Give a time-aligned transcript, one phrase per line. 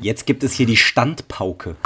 [0.00, 1.76] Jetzt gibt es hier die Standpauke.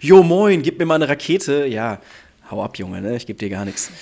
[0.00, 1.66] Jo, moin, gib mir mal eine Rakete.
[1.66, 2.00] Ja,
[2.50, 3.14] hau ab, Junge, ne?
[3.14, 3.92] Ich geb dir gar nichts.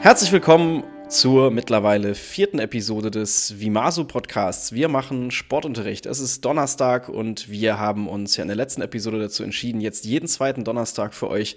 [0.00, 4.72] Herzlich willkommen zur mittlerweile vierten Episode des Vimasu Podcasts.
[4.72, 6.04] Wir machen Sportunterricht.
[6.04, 10.04] Es ist Donnerstag und wir haben uns ja in der letzten Episode dazu entschieden, jetzt
[10.04, 11.56] jeden zweiten Donnerstag für euch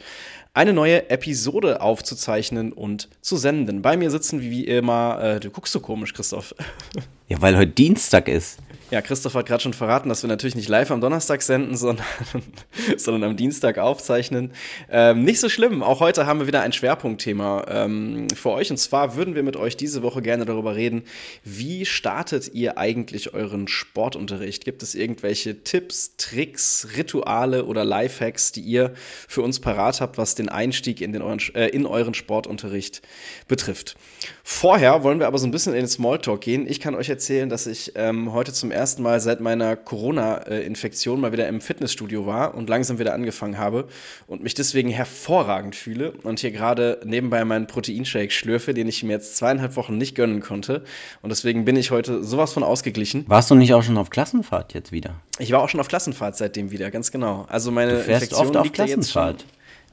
[0.54, 3.82] eine neue Episode aufzuzeichnen und zu senden.
[3.82, 6.56] Bei mir sitzen wie immer, äh, du guckst so komisch, Christoph.
[7.28, 8.60] Ja, weil heute Dienstag ist.
[8.92, 12.06] Ja, Christoph hat gerade schon verraten, dass wir natürlich nicht live am Donnerstag senden, sondern,
[12.98, 14.52] sondern am Dienstag aufzeichnen.
[14.90, 15.82] Ähm, nicht so schlimm.
[15.82, 18.70] Auch heute haben wir wieder ein Schwerpunktthema ähm, für euch.
[18.70, 21.04] Und zwar würden wir mit euch diese Woche gerne darüber reden,
[21.46, 24.66] wie startet ihr eigentlich euren Sportunterricht?
[24.66, 28.94] Gibt es irgendwelche Tipps, Tricks, Rituale oder Lifehacks, die ihr
[29.30, 33.02] für uns parat habt, was den Einstieg in, den euren, äh, in euren Sportunterricht
[33.48, 33.96] betrifft?
[34.44, 36.68] Vorher wollen wir aber so ein bisschen in den Smalltalk gehen.
[36.68, 41.32] Ich kann euch erzählen, dass ich ähm, heute zum ersten Mal seit meiner Corona-Infektion mal
[41.32, 43.88] wieder im Fitnessstudio war und langsam wieder angefangen habe
[44.28, 49.14] und mich deswegen hervorragend fühle und hier gerade nebenbei meinen Proteinshake schlürfe, den ich mir
[49.14, 50.84] jetzt zweieinhalb Wochen nicht gönnen konnte.
[51.22, 53.26] Und deswegen bin ich heute sowas von ausgeglichen.
[53.28, 55.16] Warst du nicht auch schon auf Klassenfahrt jetzt wieder?
[55.40, 57.46] Ich war auch schon auf Klassenfahrt seitdem wieder, ganz genau.
[57.50, 59.46] Also meine Du fährst Infektion oft auf liegt ja jetzt schon- Klassenfahrt.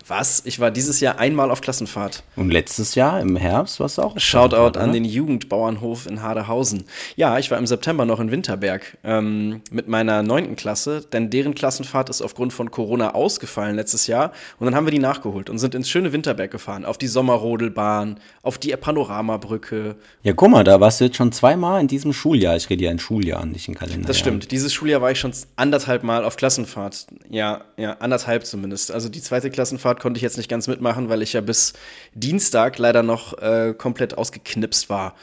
[0.09, 0.43] Was?
[0.47, 2.23] Ich war dieses Jahr einmal auf Klassenfahrt.
[2.35, 6.85] Und letztes Jahr im Herbst warst du auch Shoutout an den Jugendbauernhof in Haderhausen.
[7.17, 11.55] Ja, ich war im September noch in Winterberg ähm, mit meiner neunten Klasse, denn deren
[11.55, 14.33] Klassenfahrt ist aufgrund von Corona ausgefallen letztes Jahr.
[14.59, 18.19] Und dann haben wir die nachgeholt und sind ins schöne Winterberg gefahren, auf die Sommerrodelbahn,
[18.43, 19.97] auf die Panoramabrücke.
[20.23, 22.57] Ja, guck mal, da warst du jetzt schon zweimal in diesem Schuljahr.
[22.57, 24.07] Ich rede ja in Schuljahren, nicht in Kalender.
[24.07, 24.51] Das stimmt.
[24.53, 27.07] Dieses Schuljahr war ich schon anderthalb Mal auf Klassenfahrt.
[27.29, 28.91] Ja, ja, anderthalb zumindest.
[28.91, 31.75] Also die zweite Klassenfahrt konnte ich jetzt nicht ganz mitmachen, weil ich ja bis
[32.15, 35.15] Dienstag leider noch äh, komplett ausgeknipst war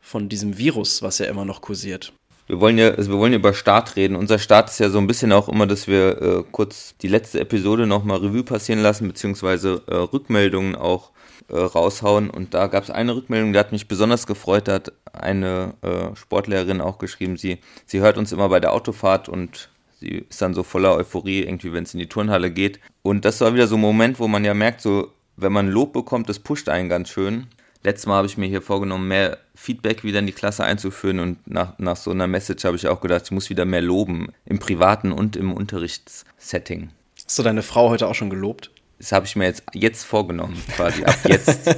[0.00, 2.12] von diesem Virus, was ja immer noch kursiert.
[2.46, 4.16] Wir wollen ja, also wir wollen über Start reden.
[4.16, 7.38] Unser Start ist ja so ein bisschen auch immer, dass wir äh, kurz die letzte
[7.38, 11.12] Episode nochmal Revue passieren lassen, beziehungsweise äh, Rückmeldungen auch
[11.48, 12.28] äh, raushauen.
[12.28, 14.66] Und da gab es eine Rückmeldung, die hat mich besonders gefreut.
[14.66, 19.28] Da hat eine äh, Sportlehrerin auch geschrieben, sie, sie hört uns immer bei der Autofahrt
[19.28, 19.68] und
[20.00, 22.80] sie ist dann so voller Euphorie, irgendwie, wenn es in die Turnhalle geht.
[23.02, 25.92] Und das war wieder so ein Moment, wo man ja merkt, so, wenn man Lob
[25.92, 27.46] bekommt, das pusht einen ganz schön.
[27.82, 31.46] Letztes Mal habe ich mir hier vorgenommen, mehr Feedback wieder in die Klasse einzuführen und
[31.46, 34.58] nach, nach so einer Message habe ich auch gedacht, ich muss wieder mehr loben, im
[34.58, 36.90] privaten und im Unterrichtssetting.
[37.24, 38.70] Hast du deine Frau heute auch schon gelobt?
[38.98, 41.58] Das habe ich mir jetzt, jetzt vorgenommen, quasi ab jetzt.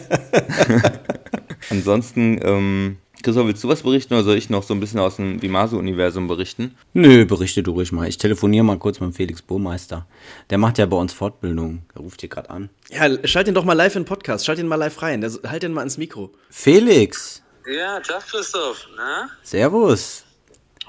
[1.71, 5.17] Ansonsten, ähm, Christoph, willst du was berichten oder soll ich noch so ein bisschen aus
[5.17, 6.77] dem Vimaso-Universum berichten?
[6.93, 8.09] Nö, berichte du ruhig mal.
[8.09, 10.07] Ich telefoniere mal kurz mit Felix Burmeister.
[10.51, 11.83] Der macht ja bei uns Fortbildung.
[11.95, 12.69] Der ruft hier gerade an.
[12.91, 14.45] Ja, schalt ihn doch mal live in den Podcast.
[14.45, 15.25] Schalt ihn mal live rein.
[15.47, 16.33] Halt den mal ins Mikro.
[16.51, 19.29] Felix, Ja, Tag Christoph, ne?
[19.45, 20.25] Servus.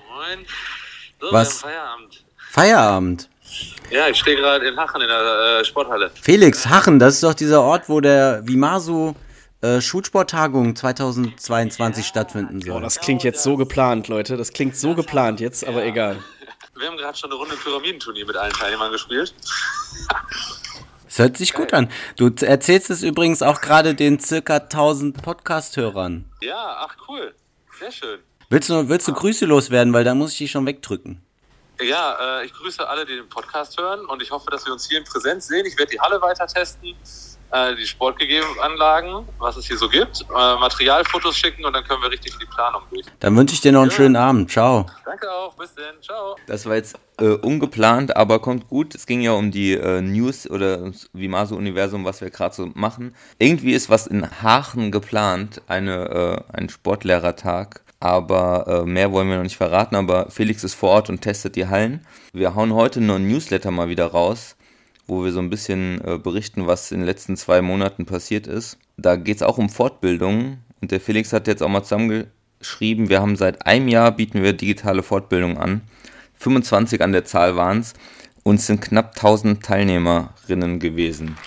[0.10, 0.40] Moin.
[1.22, 1.62] So, Was?
[1.64, 2.24] wir haben Feierabend.
[2.50, 3.30] Feierabend.
[3.92, 6.10] Ja, ich stehe gerade in Hachen in der äh, Sporthalle.
[6.20, 9.14] Felix, Hachen, das ist doch dieser Ort, wo der Vimasu
[9.64, 12.74] äh, Schulsporttagung 2022 stattfinden soll.
[12.74, 14.36] Boah, das klingt jetzt so geplant, Leute.
[14.36, 16.18] Das klingt so geplant jetzt, aber egal.
[16.76, 19.34] Wir haben gerade schon eine Runde Pyramidenturnier mit allen Teilnehmern gespielt.
[21.06, 21.92] Das hört sich gut an.
[22.16, 26.26] Du erzählst es übrigens auch gerade den circa 1000 Podcast-Hörern.
[26.42, 27.36] Ja, ach cool.
[27.78, 28.20] Sehr schön.
[28.50, 31.22] Willst du, willst du Grüße loswerden, weil da muss ich die schon wegdrücken.
[31.80, 34.88] Ja, äh, ich grüße alle, die den Podcast hören und ich hoffe, dass wir uns
[34.90, 35.68] hier in Präsenz sehen.
[35.68, 36.96] Ich werde die Halle weiter testen,
[37.54, 42.12] äh, die Sportgegebenanlagen, was es hier so gibt, äh, Materialfotos schicken und dann können wir
[42.12, 43.06] richtig in die Planung durch.
[43.20, 44.52] Dann wünsche ich dir noch einen schönen Abend.
[44.52, 44.88] Ciao.
[45.06, 46.36] Danke auch, bis dann, ciao.
[46.48, 48.96] Das war jetzt äh, ungeplant, aber kommt gut.
[48.96, 53.16] Es ging ja um die äh, News oder ums Vimaso-Universum, was wir gerade so machen.
[53.38, 57.82] Irgendwie ist was in Hachen geplant, eine, äh, ein Sportlehrertag.
[58.00, 59.96] Aber äh, mehr wollen wir noch nicht verraten.
[59.96, 62.06] Aber Felix ist vor Ort und testet die Hallen.
[62.34, 64.58] Wir hauen heute noch ein Newsletter mal wieder raus,
[65.08, 68.78] wo wir so ein bisschen äh, berichten, was in den letzten zwei Monaten passiert ist.
[68.98, 70.58] Da geht es auch um Fortbildung.
[70.82, 74.54] Und der Felix hat jetzt auch mal zusammengeschrieben, wir haben seit einem Jahr bieten wir
[74.54, 75.82] digitale Fortbildung an.
[76.36, 77.94] 25 an der Zahl waren es
[78.44, 81.38] und sind knapp 1000 Teilnehmerinnen gewesen.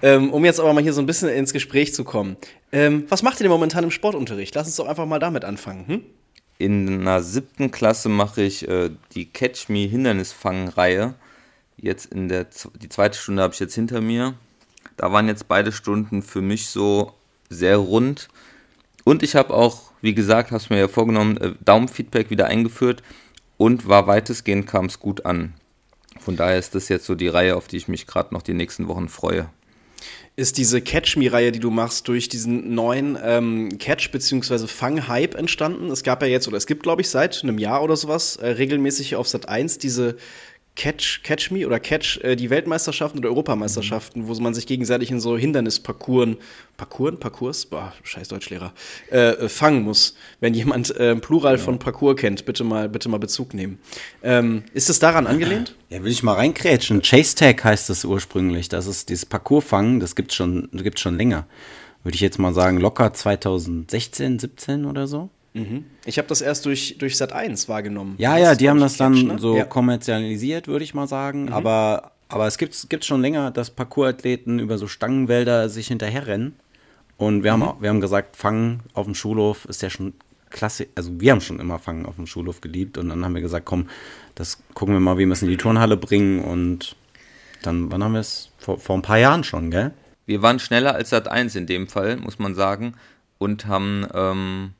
[0.00, 2.36] Ähm, um jetzt aber mal hier so ein bisschen ins Gespräch zu kommen.
[2.70, 4.54] Ähm, was macht ihr denn momentan im Sportunterricht?
[4.54, 5.86] Lass uns doch einfach mal damit anfangen.
[5.88, 6.02] Hm?
[6.58, 11.14] In einer siebten Klasse mache ich äh, die Catch Me Hindernisfangen-Reihe.
[11.76, 12.46] Jetzt in der
[12.82, 14.34] die zweite Stunde habe ich jetzt hinter mir.
[14.96, 17.12] Da waren jetzt beide Stunden für mich so
[17.48, 18.28] sehr rund
[19.04, 23.02] Und ich habe auch, wie gesagt, hast mir ja vorgenommen, äh, Daumenfeedback wieder eingeführt
[23.56, 25.54] und war weitestgehend kam es gut an.
[26.18, 28.54] Von daher ist das jetzt so die Reihe, auf die ich mich gerade noch die
[28.54, 29.48] nächsten Wochen freue.
[30.36, 34.66] Ist diese Catch-Me-Reihe, die du machst, durch diesen neuen ähm, Catch- bzw.
[34.68, 35.90] Fang-Hype entstanden?
[35.90, 38.46] Es gab ja jetzt, oder es gibt, glaube ich, seit einem Jahr oder sowas, äh,
[38.46, 40.16] regelmäßig auf Sat 1 diese
[40.78, 45.18] Catch, Catch Me oder Catch äh, die Weltmeisterschaften oder Europameisterschaften, wo man sich gegenseitig in
[45.18, 46.36] so Hindernisparcours,
[46.76, 48.72] Parcours, Parcours, boah, scheiß Deutschlehrer,
[49.10, 50.14] äh, äh, fangen muss.
[50.38, 51.58] Wenn jemand äh, Plural ja.
[51.58, 53.80] von Parcours kennt, bitte mal, bitte mal Bezug nehmen.
[54.22, 55.74] Ähm, ist es daran angelehnt?
[55.90, 57.02] Ja, will ich mal reinkrätschen.
[57.02, 58.68] Chase Tag heißt das ursprünglich.
[58.68, 61.48] Das ist dieses Parcours-Fangen, das gibt's schon, gibt's schon länger.
[62.04, 65.28] Würde ich jetzt mal sagen, locker 2016, 17 oder so.
[65.58, 65.84] Mhm.
[66.04, 68.14] Ich habe das erst durch, durch Sat 1 wahrgenommen.
[68.18, 69.38] Ja, ja, die haben das dann Catch, ne?
[69.38, 69.64] so ja.
[69.64, 71.46] kommerzialisiert, würde ich mal sagen.
[71.46, 71.52] Mhm.
[71.52, 76.56] Aber, aber es gibt gibt's schon länger, dass Parkourathleten über so Stangenwälder sich hinterherrennen.
[77.16, 77.64] Und wir, mhm.
[77.64, 80.14] haben, wir haben gesagt, Fangen auf dem Schulhof ist ja schon
[80.50, 80.86] klasse.
[80.94, 82.98] Also wir haben schon immer Fangen auf dem Schulhof geliebt.
[82.98, 83.88] Und dann haben wir gesagt, komm,
[84.34, 86.42] das gucken wir mal, wie wir es in die Turnhalle bringen.
[86.42, 86.96] Und
[87.62, 88.50] dann, wann haben wir es?
[88.58, 89.92] Vor, vor ein paar Jahren schon, gell?
[90.26, 92.94] Wir waren schneller als Sat 1 in dem Fall, muss man sagen.
[93.38, 94.74] Und haben ähm,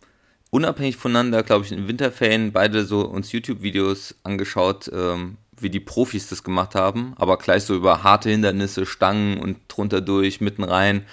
[0.51, 6.29] unabhängig voneinander, glaube ich, in Winterferien beide so uns YouTube-Videos angeschaut, ähm, wie die Profis
[6.29, 11.05] das gemacht haben, aber gleich so über harte Hindernisse, Stangen und drunter durch, mitten rein.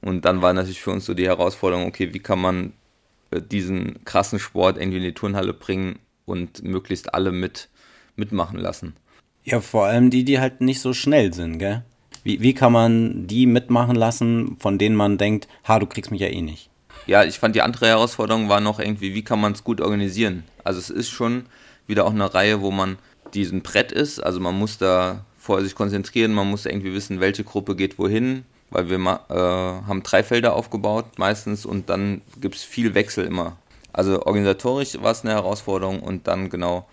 [0.00, 2.72] Und dann war natürlich für uns so die Herausforderung, okay, wie kann man
[3.30, 7.68] äh, diesen krassen Sport irgendwie in die Turnhalle bringen und möglichst alle mit
[8.16, 8.94] mitmachen lassen.
[9.44, 11.82] Ja, vor allem die, die halt nicht so schnell sind, gell?
[12.24, 16.20] Wie, wie kann man die mitmachen lassen, von denen man denkt, ha, du kriegst mich
[16.20, 16.70] ja eh nicht?
[17.06, 20.44] Ja, ich fand die andere Herausforderung war noch irgendwie, wie kann man es gut organisieren?
[20.64, 21.46] Also es ist schon
[21.86, 22.98] wieder auch eine Reihe, wo man
[23.34, 27.44] diesen Brett ist, also man muss da vorher sich konzentrieren, man muss irgendwie wissen, welche
[27.44, 32.62] Gruppe geht wohin, weil wir äh, haben drei Felder aufgebaut meistens und dann gibt es
[32.62, 33.56] viel Wechsel immer.
[33.92, 36.86] Also organisatorisch war es eine Herausforderung und dann genau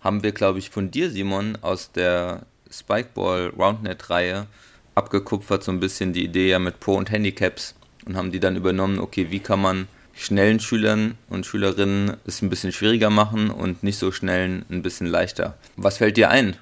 [0.00, 4.46] haben wir, glaube ich, von dir, Simon, aus der Spikeball Roundnet Reihe
[4.94, 7.74] abgekupfert so ein bisschen die Idee ja mit Pro und Handicaps
[8.04, 12.50] und haben die dann übernommen, okay, wie kann man schnellen Schülern und Schülerinnen es ein
[12.50, 15.58] bisschen schwieriger machen und nicht so schnellen ein bisschen leichter.
[15.76, 16.56] Was fällt dir ein?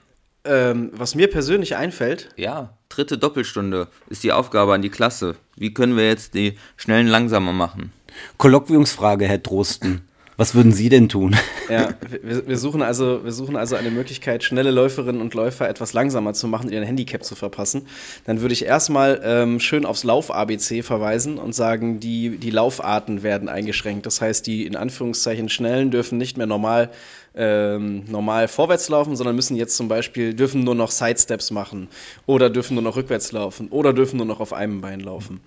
[0.44, 2.31] Ähm, was mir persönlich einfällt.
[2.37, 5.37] Ja, dritte Doppelstunde ist die Aufgabe an die Klasse.
[5.56, 7.93] Wie können wir jetzt die Schnellen langsamer machen?
[8.38, 10.03] Kolloquiumsfrage, Herr Drosten.
[10.37, 11.37] Was würden Sie denn tun?
[11.69, 11.90] Ja,
[12.23, 16.32] wir, wir, suchen also, wir suchen also eine Möglichkeit, schnelle Läuferinnen und Läufer etwas langsamer
[16.32, 17.87] zu machen, ihren Handicap zu verpassen.
[18.25, 23.49] Dann würde ich erstmal ähm, schön aufs Lauf-ABC verweisen und sagen, die, die Laufarten werden
[23.49, 24.06] eingeschränkt.
[24.06, 26.90] Das heißt, die in Anführungszeichen Schnellen dürfen nicht mehr normal
[27.34, 31.88] ähm, normal vorwärts laufen, sondern müssen jetzt zum Beispiel, dürfen nur noch Sidesteps machen
[32.26, 35.40] oder dürfen nur noch rückwärts laufen oder dürfen nur noch auf einem Bein laufen.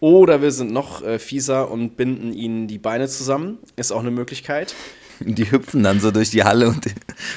[0.00, 4.10] Oder wir sind noch äh, fieser und binden ihnen die Beine zusammen, ist auch eine
[4.10, 4.74] Möglichkeit.
[5.20, 6.94] Die hüpfen dann so durch die Halle und die,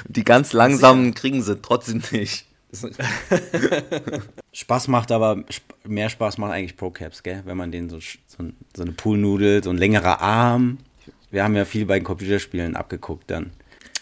[0.07, 2.45] die ganz langsamen kriegen sie trotzdem nicht.
[4.53, 5.43] Spaß macht aber,
[5.83, 7.41] mehr Spaß macht eigentlich Pro-Caps, gell?
[7.45, 10.77] Wenn man den so, so, so eine Poolnudel, so ein längerer Arm.
[11.29, 13.51] Wir haben ja viel bei Computerspielen abgeguckt dann.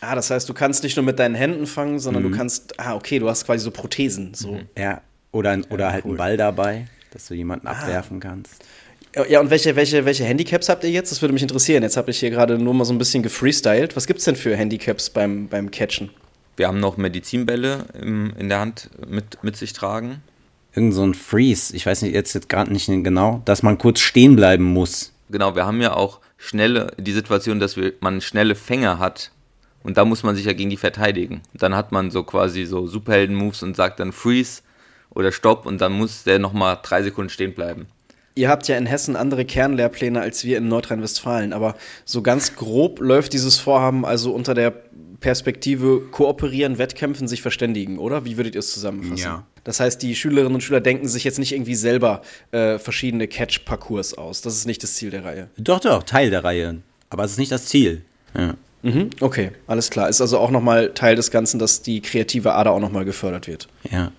[0.01, 2.31] Ah, das heißt, du kannst nicht nur mit deinen Händen fangen, sondern mhm.
[2.31, 4.33] du kannst, ah, okay, du hast quasi so Prothesen.
[4.33, 4.53] So.
[4.53, 4.67] Mhm.
[4.77, 5.01] Ja,
[5.31, 6.11] oder, oder ja, halt cool.
[6.11, 7.71] einen Ball dabei, dass du jemanden ah.
[7.71, 8.65] abwerfen kannst.
[9.29, 11.11] Ja, und welche, welche, welche Handicaps habt ihr jetzt?
[11.11, 11.83] Das würde mich interessieren.
[11.83, 13.95] Jetzt habe ich hier gerade nur mal so ein bisschen gefreestylt.
[13.95, 16.11] Was gibt es denn für Handicaps beim, beim Catchen?
[16.55, 20.21] Wir haben noch Medizinbälle im, in der Hand mit, mit sich tragen.
[20.73, 23.99] Irgend so ein Freeze, ich weiß nicht, jetzt, jetzt gerade nicht genau, dass man kurz
[23.99, 25.11] stehen bleiben muss.
[25.29, 29.31] Genau, wir haben ja auch schnelle, die Situation, dass wir, man schnelle Fänger hat,
[29.83, 31.41] und da muss man sich ja gegen die verteidigen.
[31.53, 34.61] Dann hat man so quasi so Superhelden-Moves und sagt dann Freeze
[35.09, 37.87] oder Stopp und dann muss der nochmal drei Sekunden stehen bleiben.
[38.35, 42.99] Ihr habt ja in Hessen andere Kernlehrpläne als wir in Nordrhein-Westfalen, aber so ganz grob
[43.01, 44.73] läuft dieses Vorhaben also unter der
[45.19, 48.25] Perspektive kooperieren, wettkämpfen, sich verständigen, oder?
[48.25, 49.23] Wie würdet ihr es zusammenfassen?
[49.23, 49.45] Ja.
[49.63, 54.17] Das heißt, die Schülerinnen und Schüler denken sich jetzt nicht irgendwie selber äh, verschiedene Catch-Parcours
[54.17, 54.41] aus.
[54.41, 55.49] Das ist nicht das Ziel der Reihe.
[55.57, 56.81] Doch, doch, Teil der Reihe.
[57.11, 58.01] Aber es ist nicht das Ziel.
[58.33, 58.55] Ja.
[58.83, 60.09] Mhm, okay, alles klar.
[60.09, 63.67] Ist also auch nochmal Teil des Ganzen, dass die kreative Ader auch nochmal gefördert wird.
[63.89, 64.11] Ja.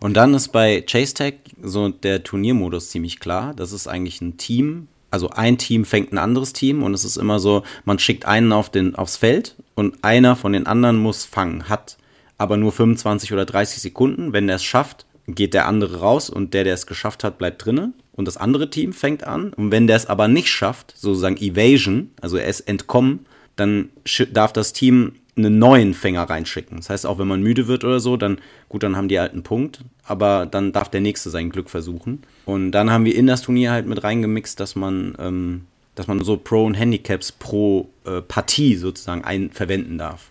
[0.00, 3.54] Und dann ist bei Chase Tag so der Turniermodus ziemlich klar.
[3.56, 4.88] Das ist eigentlich ein Team.
[5.10, 8.52] Also ein Team fängt ein anderes Team und es ist immer so, man schickt einen
[8.52, 11.98] auf den, aufs Feld und einer von den anderen muss fangen, hat
[12.36, 14.32] aber nur 25 oder 30 Sekunden.
[14.32, 17.64] Wenn er es schafft, geht der andere raus und der, der es geschafft hat, bleibt
[17.64, 19.52] drinnen und das andere Team fängt an.
[19.52, 23.90] Und wenn der es aber nicht schafft, sozusagen Evasion, also er ist entkommen, dann
[24.32, 26.76] darf das Team einen neuen Fänger reinschicken.
[26.76, 29.32] Das heißt, auch wenn man müde wird oder so, dann gut, dann haben die halt
[29.32, 32.22] einen Punkt, aber dann darf der nächste sein Glück versuchen.
[32.44, 35.62] Und dann haben wir in das Turnier halt mit reingemixt, dass man ähm,
[35.94, 40.30] dass man so Pro und Handicaps pro äh, Partie sozusagen ein verwenden darf.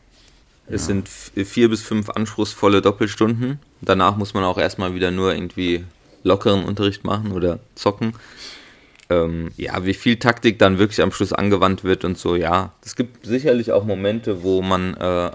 [0.67, 3.59] Es sind vier bis fünf anspruchsvolle Doppelstunden.
[3.81, 5.83] Danach muss man auch erstmal wieder nur irgendwie
[6.23, 8.13] lockeren Unterricht machen oder zocken.
[9.13, 12.73] Ähm, ja, wie viel Taktik dann wirklich am Schluss angewandt wird und so, ja.
[12.83, 15.31] Es gibt sicherlich auch Momente, wo man äh,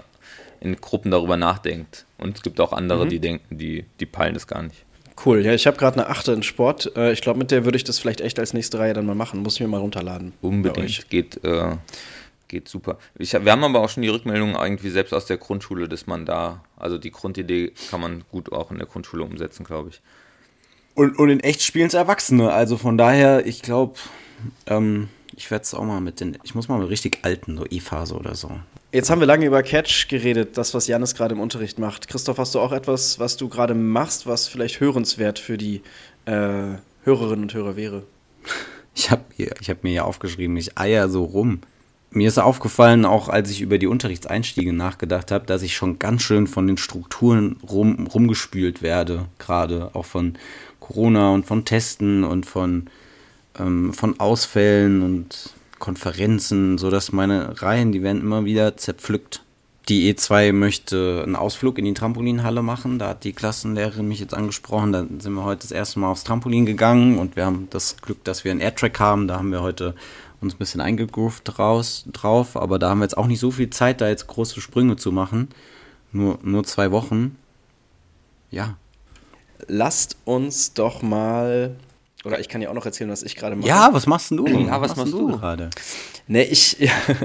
[0.61, 2.05] in Gruppen darüber nachdenkt.
[2.17, 3.09] Und es gibt auch andere, mhm.
[3.09, 4.85] die denken, die, die peilen das gar nicht.
[5.25, 6.95] Cool, ja, ich habe gerade eine Achte in Sport.
[6.95, 9.15] Äh, ich glaube, mit der würde ich das vielleicht echt als nächste Reihe dann mal
[9.15, 9.41] machen.
[9.41, 10.33] Muss ich mir mal runterladen.
[10.41, 11.75] Unbedingt, geht, äh,
[12.47, 12.97] geht super.
[13.17, 16.25] Ich, wir haben aber auch schon die Rückmeldung irgendwie selbst aus der Grundschule, dass man
[16.25, 20.01] da, also die Grundidee kann man gut auch in der Grundschule umsetzen, glaube ich.
[20.99, 22.51] Und, und in echt spielen es Erwachsene.
[22.51, 23.93] Also von daher, ich glaube,
[24.67, 27.65] ähm, ich werde es auch mal mit den, ich muss mal mit richtig alten, so
[27.69, 28.51] E-Phase oder so.
[28.91, 32.09] Jetzt haben wir lange über Catch geredet, das, was Janis gerade im Unterricht macht.
[32.09, 35.83] Christoph, hast du auch etwas, was du gerade machst, was vielleicht hörenswert für die
[36.25, 36.75] äh,
[37.05, 38.03] Hörerinnen und Hörer wäre?
[38.95, 41.61] Ich habe hab mir ja aufgeschrieben, ich eier so rum
[42.11, 46.23] mir ist aufgefallen, auch als ich über die Unterrichtseinstiege nachgedacht habe, dass ich schon ganz
[46.23, 50.37] schön von den Strukturen rum, rumgespült werde, gerade auch von
[50.89, 52.87] Corona und von Testen und von,
[53.59, 59.43] ähm, von Ausfällen und Konferenzen, sodass meine Reihen, die werden immer wieder zerpflückt.
[59.87, 62.97] Die E2 möchte einen Ausflug in die Trampolinhalle machen.
[62.97, 64.91] Da hat die Klassenlehrerin mich jetzt angesprochen.
[64.91, 68.23] Da sind wir heute das erste Mal aufs Trampolin gegangen und wir haben das Glück,
[68.23, 69.27] dass wir einen Airtrack haben.
[69.27, 69.93] Da haben wir heute
[70.41, 73.69] uns ein bisschen eingegroovt draus, drauf, aber da haben wir jetzt auch nicht so viel
[73.69, 75.49] Zeit, da jetzt große Sprünge zu machen.
[76.11, 77.35] Nur, nur zwei Wochen.
[78.49, 78.75] Ja.
[79.67, 81.75] Lasst uns doch mal.
[82.25, 83.69] Oder ich kann ja auch noch erzählen, was ich gerade mache.
[83.69, 84.45] Ja, was machst du?
[84.45, 85.69] Ja, was, was machst du gerade?
[86.27, 86.75] Ne, ich,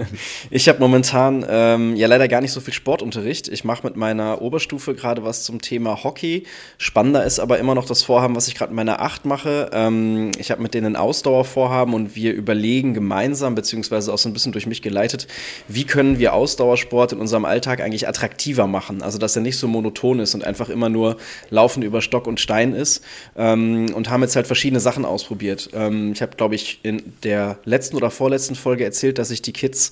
[0.51, 3.49] ich habe momentan ähm, ja leider gar nicht so viel Sportunterricht.
[3.49, 6.45] Ich mache mit meiner Oberstufe gerade was zum Thema Hockey.
[6.79, 9.69] Spannender ist aber immer noch das Vorhaben, was ich gerade in meiner Acht mache.
[9.73, 14.33] Ähm, ich habe mit denen ein Ausdauervorhaben und wir überlegen gemeinsam, beziehungsweise auch so ein
[14.33, 15.27] bisschen durch mich geleitet,
[15.67, 19.03] wie können wir Ausdauersport in unserem Alltag eigentlich attraktiver machen.
[19.03, 21.17] Also, dass er nicht so monoton ist und einfach immer nur
[21.51, 23.03] Laufen über Stock und Stein ist.
[23.37, 25.71] Ähm, und haben jetzt halt verschiedene Sachen ausprobiert.
[25.75, 29.53] Ähm, ich habe, glaube ich, in der letzten oder vorletzten Folge erzählt, dass sich die
[29.53, 29.91] Kids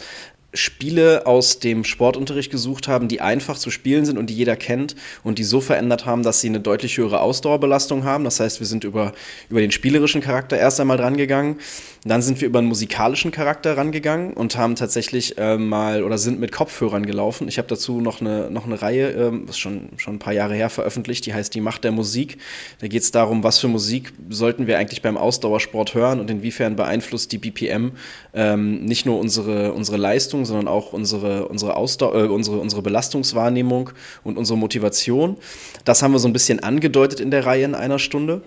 [0.55, 4.95] Spiele aus dem Sportunterricht gesucht haben, die einfach zu spielen sind und die jeder kennt
[5.25, 8.25] und die so verändert haben, dass sie eine deutlich höhere Ausdauerbelastung haben.
[8.25, 9.13] Das heißt, wir sind über,
[9.49, 11.17] über den spielerischen Charakter erst einmal dran
[12.05, 16.41] Dann sind wir über einen musikalischen Charakter rangegangen und haben tatsächlich äh, mal oder sind
[16.41, 17.47] mit Kopfhörern gelaufen.
[17.47, 20.55] Ich habe dazu noch eine, noch eine Reihe, ähm, ist schon, schon ein paar Jahre
[20.55, 22.39] her veröffentlicht, die heißt Die Macht der Musik.
[22.81, 26.75] Da geht es darum, was für Musik sollten wir eigentlich beim Ausdauersport hören und inwiefern
[26.75, 27.93] beeinflusst die BPM
[28.35, 33.91] ähm, nicht nur unsere, unsere Leistung, sondern auch unsere, unsere, Ausdauer, äh, unsere, unsere Belastungswahrnehmung
[34.25, 35.37] und unsere Motivation.
[35.85, 38.43] Das haben wir so ein bisschen angedeutet in der Reihe in einer Stunde.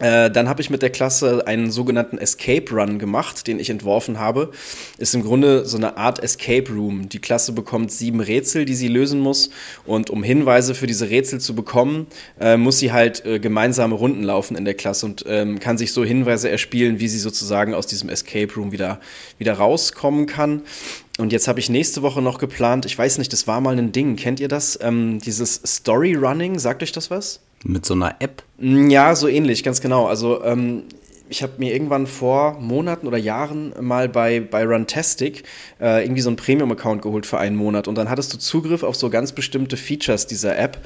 [0.00, 4.18] Äh, dann habe ich mit der Klasse einen sogenannten Escape Run gemacht, den ich entworfen
[4.18, 4.50] habe.
[4.98, 7.08] Ist im Grunde so eine Art Escape Room.
[7.08, 9.50] Die Klasse bekommt sieben Rätsel, die sie lösen muss.
[9.86, 12.06] Und um Hinweise für diese Rätsel zu bekommen,
[12.40, 15.92] äh, muss sie halt äh, gemeinsame Runden laufen in der Klasse und ähm, kann sich
[15.92, 19.00] so Hinweise erspielen, wie sie sozusagen aus diesem Escape Room wieder,
[19.38, 20.62] wieder rauskommen kann.
[21.18, 23.92] Und jetzt habe ich nächste Woche noch geplant, ich weiß nicht, das war mal ein
[23.92, 24.16] Ding.
[24.16, 24.78] Kennt ihr das?
[24.82, 27.40] Ähm, dieses Story Running, sagt euch das was?
[27.64, 28.42] Mit so einer App?
[28.58, 30.06] Mm, ja, so ähnlich, ganz genau.
[30.06, 30.82] Also ähm,
[31.28, 35.44] ich habe mir irgendwann vor Monaten oder Jahren mal bei, bei Runtastic
[35.80, 38.96] äh, irgendwie so einen Premium-Account geholt für einen Monat und dann hattest du Zugriff auf
[38.96, 40.78] so ganz bestimmte Features dieser App.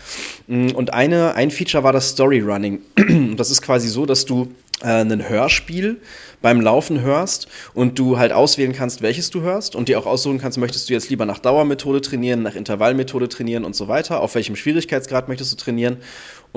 [0.47, 2.81] Mm, und eine, ein Feature war das Story Running.
[3.37, 4.49] Das ist quasi so, dass du
[4.83, 6.01] äh, ein Hörspiel
[6.43, 10.39] beim Laufen hörst und du halt auswählen kannst, welches du hörst und dir auch aussuchen
[10.39, 14.35] kannst, möchtest du jetzt lieber nach Dauermethode trainieren, nach Intervallmethode trainieren und so weiter, auf
[14.35, 15.99] welchem Schwierigkeitsgrad möchtest du trainieren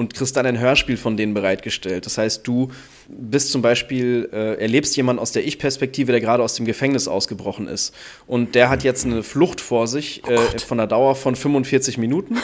[0.01, 2.07] und kriegst dann ein Hörspiel von denen bereitgestellt.
[2.07, 2.69] Das heißt, du
[3.07, 7.67] bist zum Beispiel, äh, erlebst jemanden aus der Ich-Perspektive, der gerade aus dem Gefängnis ausgebrochen
[7.67, 7.93] ist.
[8.25, 11.97] Und der hat jetzt eine Flucht vor sich oh äh, von der Dauer von 45
[11.97, 12.37] Minuten.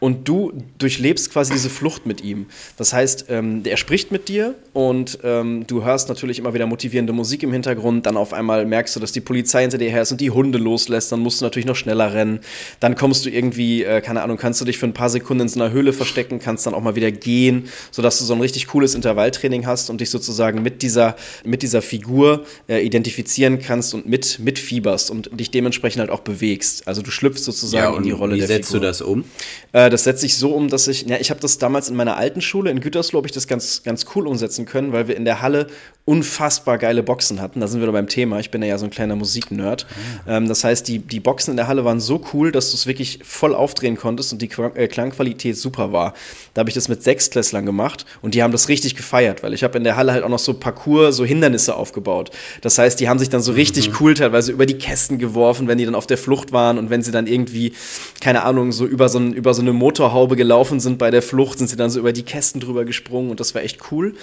[0.00, 2.46] und du durchlebst quasi diese Flucht mit ihm.
[2.76, 7.12] Das heißt, ähm, er spricht mit dir und ähm, du hörst natürlich immer wieder motivierende
[7.12, 8.06] Musik im Hintergrund.
[8.06, 10.58] Dann auf einmal merkst du, dass die Polizei hinter dir her ist und die Hunde
[10.58, 11.12] loslässt.
[11.12, 12.40] Dann musst du natürlich noch schneller rennen.
[12.80, 15.48] Dann kommst du irgendwie, äh, keine Ahnung, kannst du dich für ein paar Sekunden in
[15.48, 18.66] so einer Höhle verstecken, kannst dann auch mal wieder gehen, sodass du so ein richtig
[18.66, 24.06] cooles Intervalltraining hast und dich sozusagen mit dieser, mit dieser Figur äh, identifizieren kannst und
[24.06, 26.86] mit, mitfieberst und dich dementsprechend halt auch bewegst.
[26.86, 28.58] Also du schlüpfst sozusagen ja, in die Rolle der Figur.
[28.58, 29.24] Wie setzt du das um?
[29.72, 32.16] Äh, das setze ich so um, dass ich, ja, ich habe das damals in meiner
[32.16, 35.24] alten Schule in Gütersloh, habe ich das ganz, ganz cool umsetzen können, weil wir in
[35.24, 35.68] der Halle
[36.06, 37.60] unfassbar geile Boxen hatten.
[37.60, 38.40] Da sind wir doch beim Thema.
[38.40, 39.86] Ich bin ja so ein kleiner Musiknerd.
[40.26, 40.38] Ah.
[40.38, 42.86] Ähm, das heißt, die, die Boxen in der Halle waren so cool, dass du es
[42.86, 46.14] wirklich voll aufdrehen konntest und die äh, Klangqualität super war.
[46.54, 49.62] Da habe ich das mit Sechsklässlern gemacht und die haben das richtig gefeiert, weil ich
[49.62, 52.30] habe in der Halle halt auch noch so Parcours, so Hindernisse aufgebaut.
[52.62, 53.96] Das heißt, die haben sich dann so richtig mhm.
[54.00, 57.02] cool teilweise über die Kästen geworfen, wenn die dann auf der Flucht waren und wenn
[57.02, 57.74] sie dann irgendwie,
[58.20, 61.58] keine Ahnung, so über so, ein, über so eine Motorhaube gelaufen sind bei der Flucht,
[61.58, 64.14] sind sie dann so über die Kästen drüber gesprungen und das war echt cool.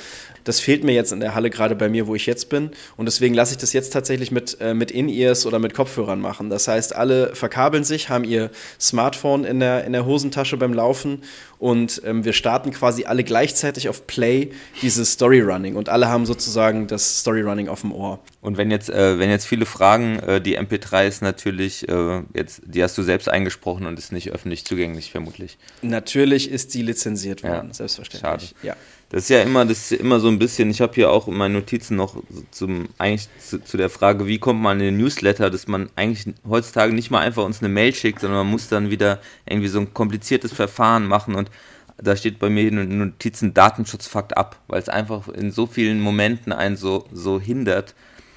[0.44, 2.72] Das fehlt mir jetzt in der Halle gerade bei mir, wo ich jetzt bin.
[2.96, 6.50] Und deswegen lasse ich das jetzt tatsächlich mit, äh, mit In-Ears oder mit Kopfhörern machen.
[6.50, 11.22] Das heißt, alle verkabeln sich, haben ihr Smartphone in der, in der Hosentasche beim Laufen
[11.60, 16.88] und ähm, wir starten quasi alle gleichzeitig auf Play dieses Storyrunning und alle haben sozusagen
[16.88, 18.20] das Storyrunning auf dem Ohr.
[18.42, 22.62] Und wenn jetzt, äh, wenn jetzt viele fragen, äh, die MP3 ist natürlich, äh, jetzt,
[22.66, 25.58] die hast du selbst eingesprochen und ist nicht öffentlich zugänglich, vermutlich.
[25.82, 28.22] Natürlich ist sie lizenziert worden, ja, selbstverständlich.
[28.22, 28.46] Schade.
[28.62, 28.76] Ja.
[29.10, 31.36] Das ist ja immer, das ist immer so ein bisschen, ich habe hier auch in
[31.36, 32.22] meinen Notizen noch
[32.52, 36.36] zum, eigentlich zu, zu, der Frage, wie kommt man in den Newsletter, dass man eigentlich
[36.48, 39.80] heutzutage nicht mal einfach uns eine Mail schickt, sondern man muss dann wieder irgendwie so
[39.80, 41.50] ein kompliziertes Verfahren machen und
[41.98, 46.02] da steht bei mir in den Notizen Datenschutzfakt ab, weil es einfach in so vielen
[46.02, 47.96] Momenten einen so, so hindert.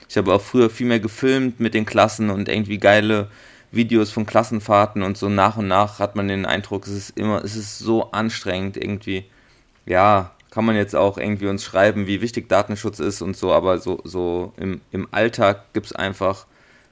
[0.08, 3.28] Ich habe auch früher viel mehr gefilmt mit den Klassen und irgendwie geile
[3.72, 7.44] Videos von Klassenfahrten und so nach und nach hat man den Eindruck, es ist immer,
[7.44, 9.24] es ist so anstrengend irgendwie.
[9.86, 13.78] Ja, kann man jetzt auch irgendwie uns schreiben, wie wichtig Datenschutz ist und so, aber
[13.78, 16.46] so, so im, im Alltag gibt es einfach,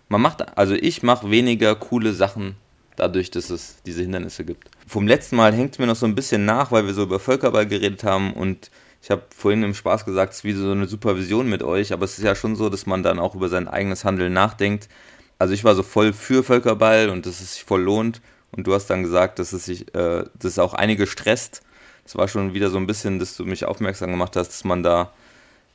[0.08, 2.56] man macht, also ich mache weniger coole Sachen
[2.96, 4.70] dadurch, dass es diese Hindernisse gibt.
[4.86, 7.66] Vom letzten Mal hängt mir noch so ein bisschen nach, weil wir so über Völkerball
[7.66, 8.70] geredet haben und
[9.02, 12.04] ich habe vorhin im Spaß gesagt, es ist wie so eine Supervision mit euch, aber
[12.04, 14.88] es ist ja schon so, dass man dann auch über sein eigenes Handeln nachdenkt.
[15.38, 18.74] Also ich war so voll für Völkerball und dass es sich voll lohnt und du
[18.74, 21.62] hast dann gesagt, dass es sich, äh, dass es auch einige stresst
[22.08, 24.82] es war schon wieder so ein bisschen, dass du mich aufmerksam gemacht hast, dass man
[24.82, 25.12] da,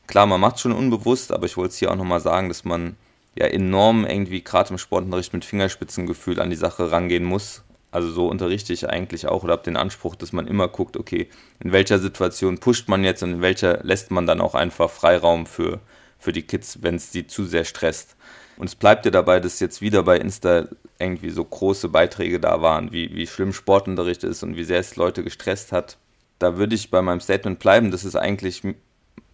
[0.08, 2.96] klar, man macht schon unbewusst, aber ich wollte es hier auch nochmal sagen, dass man
[3.36, 7.62] ja enorm irgendwie gerade im Sportunterricht mit Fingerspitzengefühl an die Sache rangehen muss.
[7.92, 11.30] Also so unterrichte ich eigentlich auch oder habe den Anspruch, dass man immer guckt, okay,
[11.60, 15.46] in welcher Situation pusht man jetzt und in welcher lässt man dann auch einfach Freiraum
[15.46, 15.82] für,
[16.18, 18.16] für die Kids, wenn es sie zu sehr stresst.
[18.58, 22.64] Und es bleibt ja dabei, dass jetzt wieder bei Insta irgendwie so große Beiträge da
[22.64, 25.98] waren, wie, wie schlimm Sportunterricht ist und wie sehr es Leute gestresst hat
[26.40, 28.62] da würde ich bei meinem Statement bleiben, dass es eigentlich,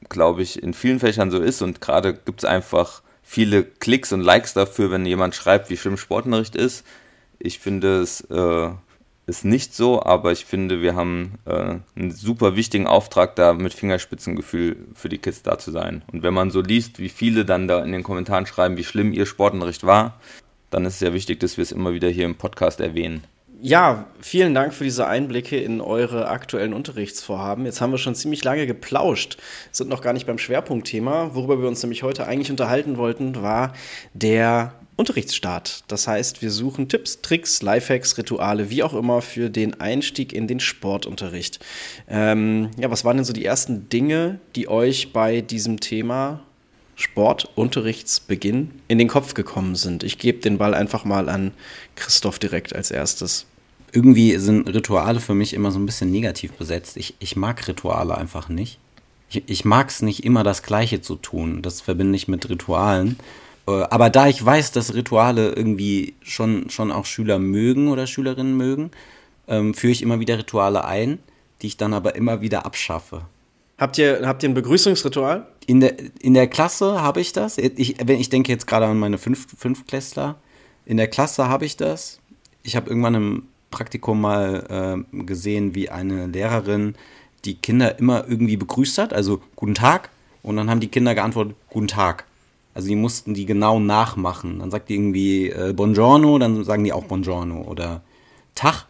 [0.07, 4.21] glaube ich, in vielen Fächern so ist und gerade gibt es einfach viele Klicks und
[4.21, 6.83] Likes dafür, wenn jemand schreibt, wie schlimm Sportunterricht ist.
[7.39, 8.69] Ich finde es äh,
[9.29, 13.73] ist nicht so, aber ich finde, wir haben äh, einen super wichtigen Auftrag, da mit
[13.73, 16.01] Fingerspitzengefühl für die Kids da zu sein.
[16.11, 19.13] Und wenn man so liest, wie viele dann da in den Kommentaren schreiben, wie schlimm
[19.13, 20.19] ihr Sportunterricht war,
[20.71, 23.23] dann ist es ja wichtig, dass wir es immer wieder hier im Podcast erwähnen
[23.61, 27.65] ja, vielen Dank für diese Einblicke in eure aktuellen Unterrichtsvorhaben.
[27.65, 29.37] Jetzt haben wir schon ziemlich lange geplauscht,
[29.71, 31.31] sind noch gar nicht beim Schwerpunktthema.
[31.33, 33.73] Worüber wir uns nämlich heute eigentlich unterhalten wollten, war
[34.13, 35.83] der Unterrichtsstart.
[35.87, 40.47] Das heißt, wir suchen Tipps, Tricks, Lifehacks, Rituale, wie auch immer, für den Einstieg in
[40.47, 41.59] den Sportunterricht.
[42.09, 46.41] Ähm, ja, was waren denn so die ersten Dinge, die euch bei diesem Thema
[46.99, 50.03] Sportunterrichtsbeginn in den Kopf gekommen sind.
[50.03, 51.53] Ich gebe den Ball einfach mal an
[51.95, 53.45] Christoph direkt als erstes.
[53.91, 56.97] Irgendwie sind Rituale für mich immer so ein bisschen negativ besetzt.
[56.97, 58.79] Ich, ich mag Rituale einfach nicht.
[59.29, 61.61] Ich, ich mag es nicht immer das Gleiche zu tun.
[61.61, 63.17] Das verbinde ich mit Ritualen.
[63.67, 68.57] Äh, aber da ich weiß, dass Rituale irgendwie schon, schon auch Schüler mögen oder Schülerinnen
[68.57, 68.91] mögen,
[69.47, 71.19] ähm, führe ich immer wieder Rituale ein,
[71.61, 73.23] die ich dann aber immer wieder abschaffe.
[73.77, 75.47] Habt ihr, habt ihr ein Begrüßungsritual?
[75.65, 77.57] In der, in der Klasse habe ich das.
[77.57, 80.35] Ich, wenn, ich denke jetzt gerade an meine Fünf, Fünftklässler.
[80.85, 82.19] In der Klasse habe ich das.
[82.63, 86.95] Ich habe irgendwann im Praktikum mal äh, gesehen, wie eine Lehrerin
[87.45, 89.13] die Kinder immer irgendwie begrüßt hat.
[89.13, 90.09] Also guten Tag.
[90.41, 92.25] Und dann haben die Kinder geantwortet, guten Tag.
[92.73, 94.59] Also die mussten die genau nachmachen.
[94.59, 97.61] Dann sagt die irgendwie äh, Buongiorno, dann sagen die auch Buongiorno.
[97.61, 98.01] Oder
[98.55, 98.85] Tag,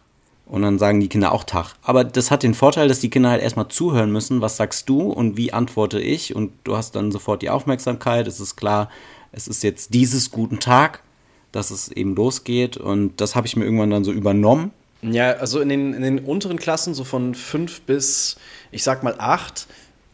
[0.50, 1.74] und dann sagen die Kinder auch Tag.
[1.82, 5.02] Aber das hat den Vorteil, dass die Kinder halt erstmal zuhören müssen, was sagst du
[5.12, 6.34] und wie antworte ich.
[6.34, 8.26] Und du hast dann sofort die Aufmerksamkeit.
[8.26, 8.90] Es ist klar,
[9.30, 11.04] es ist jetzt dieses guten Tag,
[11.52, 12.76] dass es eben losgeht.
[12.76, 14.70] Und das habe ich mir irgendwann dann so übernommen.
[15.02, 18.36] Ja, also in den, in den unteren Klassen, so von fünf bis,
[18.70, 19.66] ich sag mal, acht,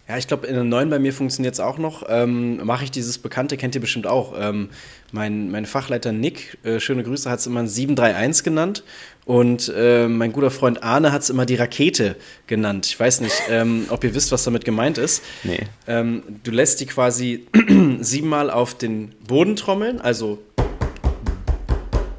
[0.08, 2.04] ja, ich glaube, in der neuen bei mir funktioniert es auch noch.
[2.08, 4.34] Ähm, Mache ich dieses Bekannte, kennt ihr bestimmt auch.
[4.38, 4.68] Ähm,
[5.10, 8.84] mein, mein Fachleiter Nick, äh, schöne Grüße, hat es immer ein 731 genannt.
[9.24, 12.14] Und äh, mein guter Freund Arne hat es immer die Rakete
[12.46, 12.86] genannt.
[12.86, 15.22] Ich weiß nicht, ähm, ob ihr wisst, was damit gemeint ist.
[15.42, 15.64] Nee.
[15.88, 17.48] Ähm, du lässt die quasi
[18.00, 20.38] siebenmal auf den Boden trommeln, also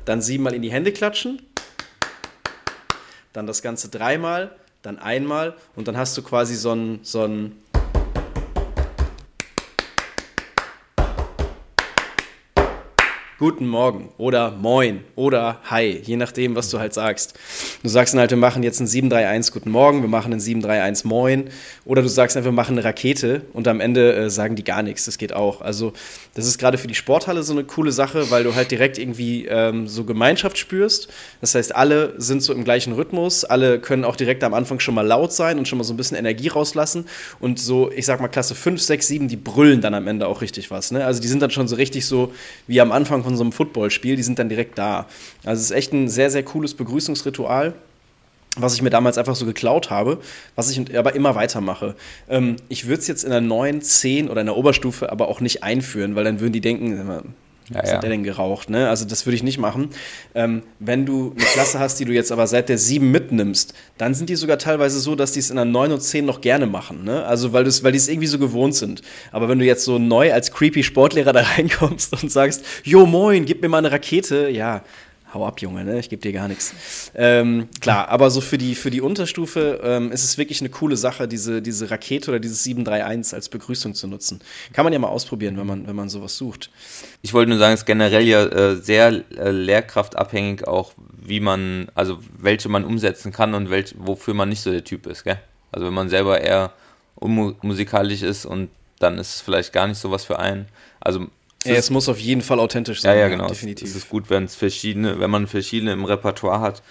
[0.08, 1.41] dann siebenmal in die Hände klatschen,
[3.34, 5.56] dann das Ganze dreimal, dann einmal.
[5.76, 7.58] Und dann hast du quasi so ein, so ein
[13.39, 17.36] Guten Morgen oder Moin oder Hi, je nachdem, was du halt sagst.
[17.84, 21.06] Du sagst dann halt, wir machen jetzt ein 731 Guten Morgen, wir machen ein 731
[21.06, 21.52] Moin
[21.86, 24.82] oder du sagst einfach, wir machen eine Rakete und am Ende äh, sagen die gar
[24.82, 25.06] nichts.
[25.06, 25.62] Das geht auch.
[25.62, 25.93] Also
[26.34, 29.45] das ist gerade für die Sporthalle so eine coole Sache, weil du halt direkt irgendwie
[29.45, 31.08] ähm, so Gemeinschaft spürst.
[31.39, 34.95] Das heißt, alle sind so im gleichen Rhythmus, alle können auch direkt am Anfang schon
[34.95, 37.06] mal laut sein und schon mal so ein bisschen Energie rauslassen
[37.39, 40.41] und so, ich sag mal Klasse 5, 6, 7, die brüllen dann am Ende auch
[40.41, 40.89] richtig was.
[40.89, 41.06] Ne?
[41.06, 42.34] Also die sind dann schon so richtig so
[42.65, 45.06] wie am Anfang von so einem Footballspiel, die sind dann direkt da.
[45.44, 47.74] Also es ist echt ein sehr, sehr cooles Begrüßungsritual
[48.60, 50.18] was ich mir damals einfach so geklaut habe,
[50.56, 51.96] was ich aber immer weitermache.
[52.28, 55.42] Ähm, ich würde es jetzt in der 9, 10 oder in der Oberstufe aber auch
[55.42, 57.36] nicht einführen, weil dann würden die denken,
[57.70, 57.96] was ja, ja.
[57.96, 58.70] hat der denn geraucht?
[58.70, 58.90] Ne?
[58.90, 59.90] Also das würde ich nicht machen.
[60.36, 64.14] Ähm, wenn du eine Klasse hast, die du jetzt aber seit der 7 mitnimmst, dann
[64.14, 66.66] sind die sogar teilweise so, dass die es in der 9 und 10 noch gerne
[66.66, 67.04] machen.
[67.04, 67.26] Ne?
[67.26, 69.02] Also weil, weil die es irgendwie so gewohnt sind.
[69.32, 73.46] Aber wenn du jetzt so neu als creepy Sportlehrer da reinkommst und sagst, Jo moin,
[73.46, 74.84] gib mir mal eine Rakete, ja,
[75.34, 76.00] hau ab, Junge, ne?
[76.00, 77.12] ich gebe dir gar nichts.
[77.16, 80.96] Ähm, klar, aber so für die, für die Unterstufe ähm, ist es wirklich eine coole
[80.98, 84.40] Sache, diese, diese Rakete oder dieses 731 als Begrüßung zu nutzen.
[84.74, 86.70] Kann man ja mal ausprobieren, wenn man, wenn man sowas sucht.
[87.22, 91.88] Ich wollte nur sagen, es ist generell ja äh, sehr äh, lehrkraftabhängig auch, wie man,
[91.94, 95.40] also welche man umsetzen kann und welch, wofür man nicht so der Typ ist, gell?
[95.72, 96.72] Also wenn man selber eher
[97.16, 100.68] unmusikalisch ist und dann ist es vielleicht gar nicht so was für einen.
[101.00, 101.28] Also
[101.68, 103.16] ja, es muss auf jeden Fall authentisch sein.
[103.16, 103.48] Ja, ja, genau.
[103.48, 103.88] Definitiv.
[103.90, 106.82] Es ist gut, wenn es verschiedene, wenn man verschiedene im Repertoire hat,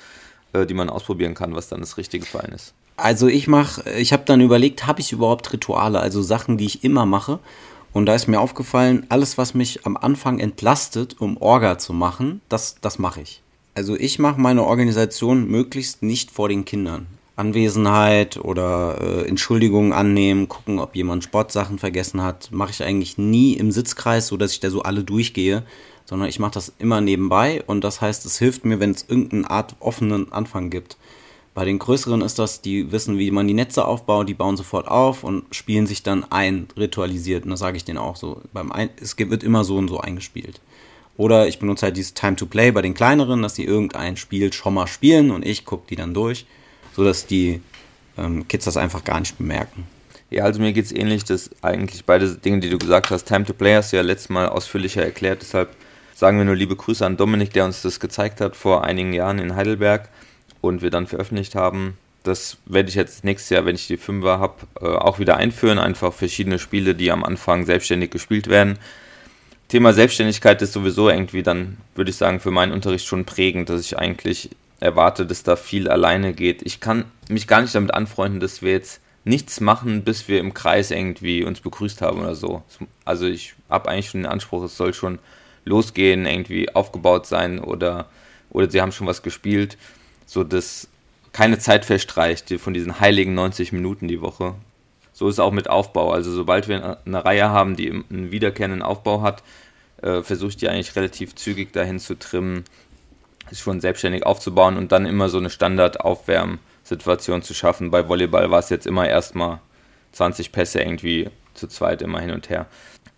[0.53, 2.75] äh, die man ausprobieren kann, was dann das richtige für einen ist.
[2.97, 6.83] Also ich mache, ich habe dann überlegt, habe ich überhaupt Rituale, also Sachen, die ich
[6.85, 7.41] immer mache.
[7.93, 12.41] Und da ist mir aufgefallen, alles, was mich am Anfang entlastet, um Orga zu machen,
[12.49, 13.43] das, das mache ich.
[13.75, 17.07] Also ich mache meine Organisation möglichst nicht vor den Kindern.
[17.37, 23.53] Anwesenheit oder äh, Entschuldigungen annehmen, gucken, ob jemand Sportsachen vergessen hat, mache ich eigentlich nie
[23.53, 25.63] im Sitzkreis, so dass ich da so alle durchgehe,
[26.07, 29.51] sondern ich mache das immer nebenbei und das heißt, es hilft mir, wenn es irgendeine
[29.51, 30.97] Art offenen Anfang gibt.
[31.53, 34.89] Bei den größeren ist das, die wissen, wie man die Netze aufbaut, die bauen sofort
[34.89, 37.45] auf und spielen sich dann ein, ritualisiert.
[37.45, 38.43] Und das sage ich denen auch so.
[38.53, 40.61] Beim ein es wird immer so und so eingespielt.
[41.17, 44.53] Oder ich benutze halt dieses Time to Play bei den kleineren, dass die irgendein Spiel
[44.53, 46.45] schon mal spielen und ich gucke die dann durch
[46.97, 47.61] so dass die
[48.17, 49.87] ähm, Kids das einfach gar nicht bemerken.
[50.31, 53.45] Ja, also mir geht es ähnlich, dass eigentlich beide Dinge, die du gesagt hast, Time
[53.45, 55.69] to Play hast du ja letztes Mal ausführlicher erklärt, deshalb
[56.15, 59.39] sagen wir nur liebe Grüße an Dominik, der uns das gezeigt hat vor einigen Jahren
[59.39, 60.09] in Heidelberg
[60.63, 61.99] und wir dann veröffentlicht haben.
[62.23, 65.79] Das werde ich jetzt nächstes Jahr, wenn ich die Fünfer habe, äh, auch wieder einführen.
[65.79, 68.79] Einfach verschiedene Spiele, die am Anfang selbstständig gespielt werden.
[69.69, 73.83] Thema Selbstständigkeit ist sowieso irgendwie dann, würde ich sagen, für meinen Unterricht schon prägend, dass
[73.83, 74.51] ich eigentlich
[74.81, 76.63] erwarte, dass da viel alleine geht.
[76.63, 80.55] Ich kann mich gar nicht damit anfreunden, dass wir jetzt nichts machen, bis wir im
[80.55, 82.63] Kreis irgendwie uns begrüßt haben oder so.
[83.05, 85.19] Also ich habe eigentlich schon den Anspruch, es soll schon
[85.65, 88.07] losgehen, irgendwie aufgebaut sein oder,
[88.51, 89.77] oder sie haben schon was gespielt,
[90.27, 90.89] so dass
[91.33, 94.55] keine Zeit verstreicht von diesen heiligen 90 Minuten die Woche.
[95.13, 96.13] So ist es auch mit Aufbau.
[96.13, 99.43] Also sobald wir eine Reihe haben, die einen wiederkehrenden Aufbau hat,
[100.03, 102.65] äh, versuche ich die eigentlich relativ zügig dahin zu trimmen,
[103.51, 107.91] ist schon selbstständig aufzubauen und dann immer so eine Standard-Aufwärmsituation zu schaffen.
[107.91, 109.61] Bei Volleyball war es jetzt immer erstmal
[110.13, 112.67] 20 Pässe irgendwie zu zweit immer hin und her.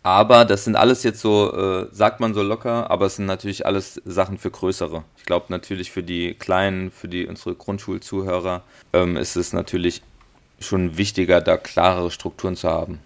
[0.02, 3.66] Aber das sind alles jetzt so, äh, sagt man so locker, aber es sind natürlich
[3.66, 5.04] alles Sachen für größere.
[5.16, 8.62] Ich glaube natürlich für die Kleinen, für die unsere Grundschulzuhörer
[8.92, 10.02] ähm, ist es natürlich
[10.60, 13.00] schon wichtiger, da klarere Strukturen zu haben.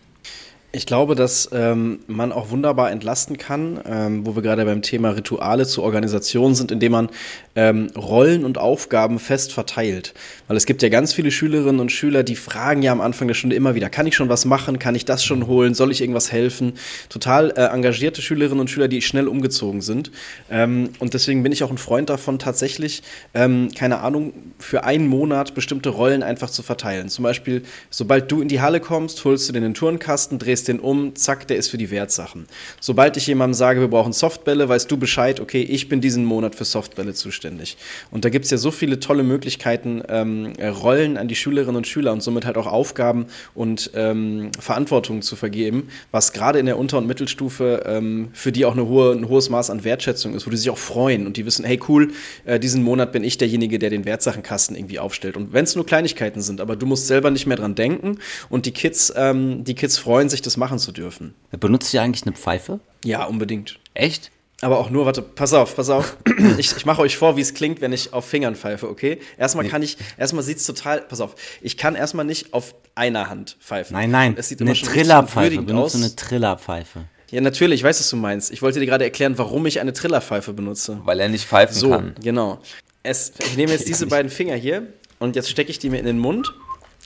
[0.75, 5.11] Ich glaube, dass ähm, man auch wunderbar entlasten kann, ähm, wo wir gerade beim Thema
[5.11, 7.11] Rituale zur Organisation sind, indem man
[7.55, 10.15] ähm, Rollen und Aufgaben fest verteilt.
[10.49, 13.35] Weil es gibt ja ganz viele Schülerinnen und Schüler, die fragen ja am Anfang der
[13.35, 16.01] Stunde immer wieder, kann ich schon was machen, kann ich das schon holen, soll ich
[16.01, 16.73] irgendwas helfen?
[17.11, 20.11] Total äh, engagierte Schülerinnen und Schüler, die schnell umgezogen sind.
[20.51, 23.03] Ähm, und deswegen bin ich auch ein Freund davon, tatsächlich,
[23.35, 27.11] ähm, keine Ahnung, für einen Monat bestimmte Rollen einfach zu verteilen.
[27.11, 30.81] Zum Beispiel, sobald du in die Halle kommst, holst du den Turnkasten, drehst drehst den
[30.81, 32.47] um, zack, der ist für die Wertsachen.
[32.81, 36.55] Sobald ich jemandem sage, wir brauchen Softbälle, weißt du Bescheid, okay, ich bin diesen Monat
[36.55, 37.77] für Softbälle zuständig.
[38.11, 41.87] Und da gibt es ja so viele tolle Möglichkeiten, ähm, Rollen an die Schülerinnen und
[41.87, 46.79] Schüler und somit halt auch Aufgaben und ähm, Verantwortung zu vergeben, was gerade in der
[46.79, 50.47] Unter- und Mittelstufe ähm, für die auch eine hohe, ein hohes Maß an Wertschätzung ist,
[50.47, 52.13] wo die sich auch freuen und die wissen, hey cool,
[52.45, 55.37] äh, diesen Monat bin ich derjenige, der den Wertsachenkasten irgendwie aufstellt.
[55.37, 58.67] Und wenn es nur Kleinigkeiten sind, aber du musst selber nicht mehr dran denken und
[58.67, 61.35] die Kids, ähm, die Kids freuen sich, das das machen zu dürfen.
[61.59, 62.81] Benutzt ihr eigentlich eine Pfeife?
[63.05, 63.79] Ja, unbedingt.
[63.95, 64.31] Echt?
[64.61, 66.17] Aber auch nur, warte, pass auf, pass auf.
[66.59, 69.19] ich, ich mache euch vor, wie es klingt, wenn ich auf Fingern pfeife, okay?
[69.39, 73.29] Erstmal kann ich, erstmal sieht es total, pass auf, ich kann erstmal nicht auf einer
[73.29, 73.95] Hand pfeifen.
[73.95, 77.07] Nein, nein, es sieht eine Trillerpfeife, benutze eine Trillerpfeife.
[77.31, 78.53] Ja, natürlich, ich weiß, was du meinst.
[78.53, 81.01] Ich wollte dir gerade erklären, warum ich eine Trillerpfeife benutze.
[81.05, 82.15] Weil er nicht pfeifen So, kann.
[82.23, 82.61] genau.
[83.03, 84.87] Es, ich nehme jetzt diese beiden Finger hier
[85.19, 86.53] und jetzt stecke ich die mir in den Mund.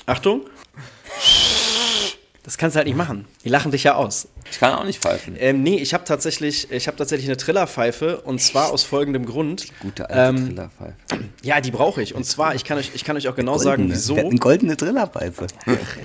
[0.05, 0.43] Achtung.
[2.47, 3.27] Das kannst du halt nicht machen.
[3.45, 4.29] Die lachen dich ja aus.
[4.51, 5.35] Ich kann auch nicht pfeifen.
[5.37, 9.67] Ähm, nee, ich habe tatsächlich, ich hab tatsächlich eine Trillerpfeife und zwar aus folgendem Grund.
[9.81, 10.95] Gute alte Ähm, Trillerpfeife.
[11.43, 12.15] Ja, die brauche ich.
[12.15, 14.15] Und zwar, ich kann euch, ich kann euch auch genau sagen, wieso.
[14.15, 15.49] Eine goldene Trillerpfeife.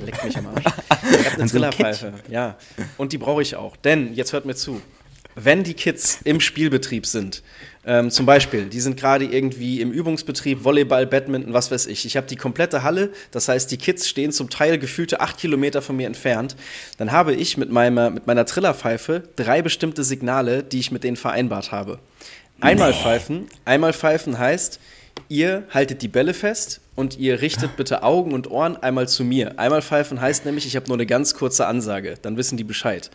[0.03, 0.63] Leck mich am Arsch.
[1.11, 2.57] Ich habe eine Trillerpfeife, ja.
[2.97, 3.75] Und die brauche ich auch.
[3.75, 4.81] Denn, jetzt hört mir zu,
[5.35, 7.43] wenn die Kids im Spielbetrieb sind,
[7.83, 12.05] ähm, zum Beispiel, die sind gerade irgendwie im Übungsbetrieb, Volleyball, Badminton, was weiß ich.
[12.05, 15.81] Ich habe die komplette Halle, das heißt, die Kids stehen zum Teil gefühlte acht Kilometer
[15.81, 16.55] von mir entfernt.
[16.97, 21.17] Dann habe ich mit meiner, mit meiner Trillerpfeife drei bestimmte Signale, die ich mit denen
[21.17, 21.97] vereinbart habe.
[22.59, 24.79] Einmal pfeifen, einmal pfeifen heißt,
[25.27, 29.57] ihr haltet die Bälle fest und ihr richtet bitte Augen und Ohren einmal zu mir.
[29.57, 33.09] Einmal pfeifen heißt nämlich, ich habe nur eine ganz kurze Ansage, dann wissen die Bescheid.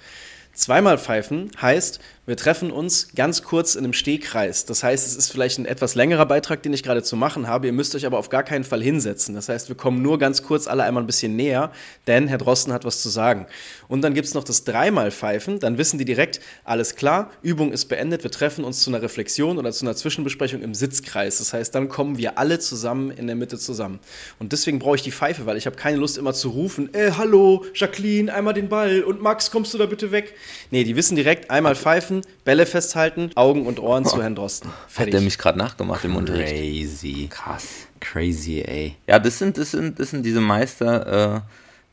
[0.56, 4.64] Zweimal pfeifen heißt, wir treffen uns ganz kurz in einem Stehkreis.
[4.64, 7.66] Das heißt, es ist vielleicht ein etwas längerer Beitrag, den ich gerade zu machen habe.
[7.68, 9.36] Ihr müsst euch aber auf gar keinen Fall hinsetzen.
[9.36, 11.70] Das heißt, wir kommen nur ganz kurz alle einmal ein bisschen näher,
[12.08, 13.46] denn Herr Drosten hat was zu sagen.
[13.86, 15.60] Und dann gibt es noch das dreimal Pfeifen.
[15.60, 19.58] Dann wissen die direkt, alles klar, Übung ist beendet, wir treffen uns zu einer Reflexion
[19.58, 21.38] oder zu einer Zwischenbesprechung im Sitzkreis.
[21.38, 24.00] Das heißt, dann kommen wir alle zusammen in der Mitte zusammen.
[24.40, 27.12] Und deswegen brauche ich die Pfeife, weil ich habe keine Lust immer zu rufen, äh,
[27.12, 30.34] hallo, Jacqueline, einmal den Ball und Max, kommst du da bitte weg?
[30.70, 34.70] Nee, die wissen direkt, einmal pfeifen, Bälle festhalten, Augen und Ohren zu Herrn Drosten.
[34.70, 35.12] Hat Fertig.
[35.12, 36.54] der mich gerade nachgemacht im Unterricht.
[36.54, 37.28] Crazy.
[37.30, 37.86] Krass.
[38.00, 38.96] Crazy, ey.
[39.06, 41.40] Ja, das sind, das sind, das sind diese Meister äh,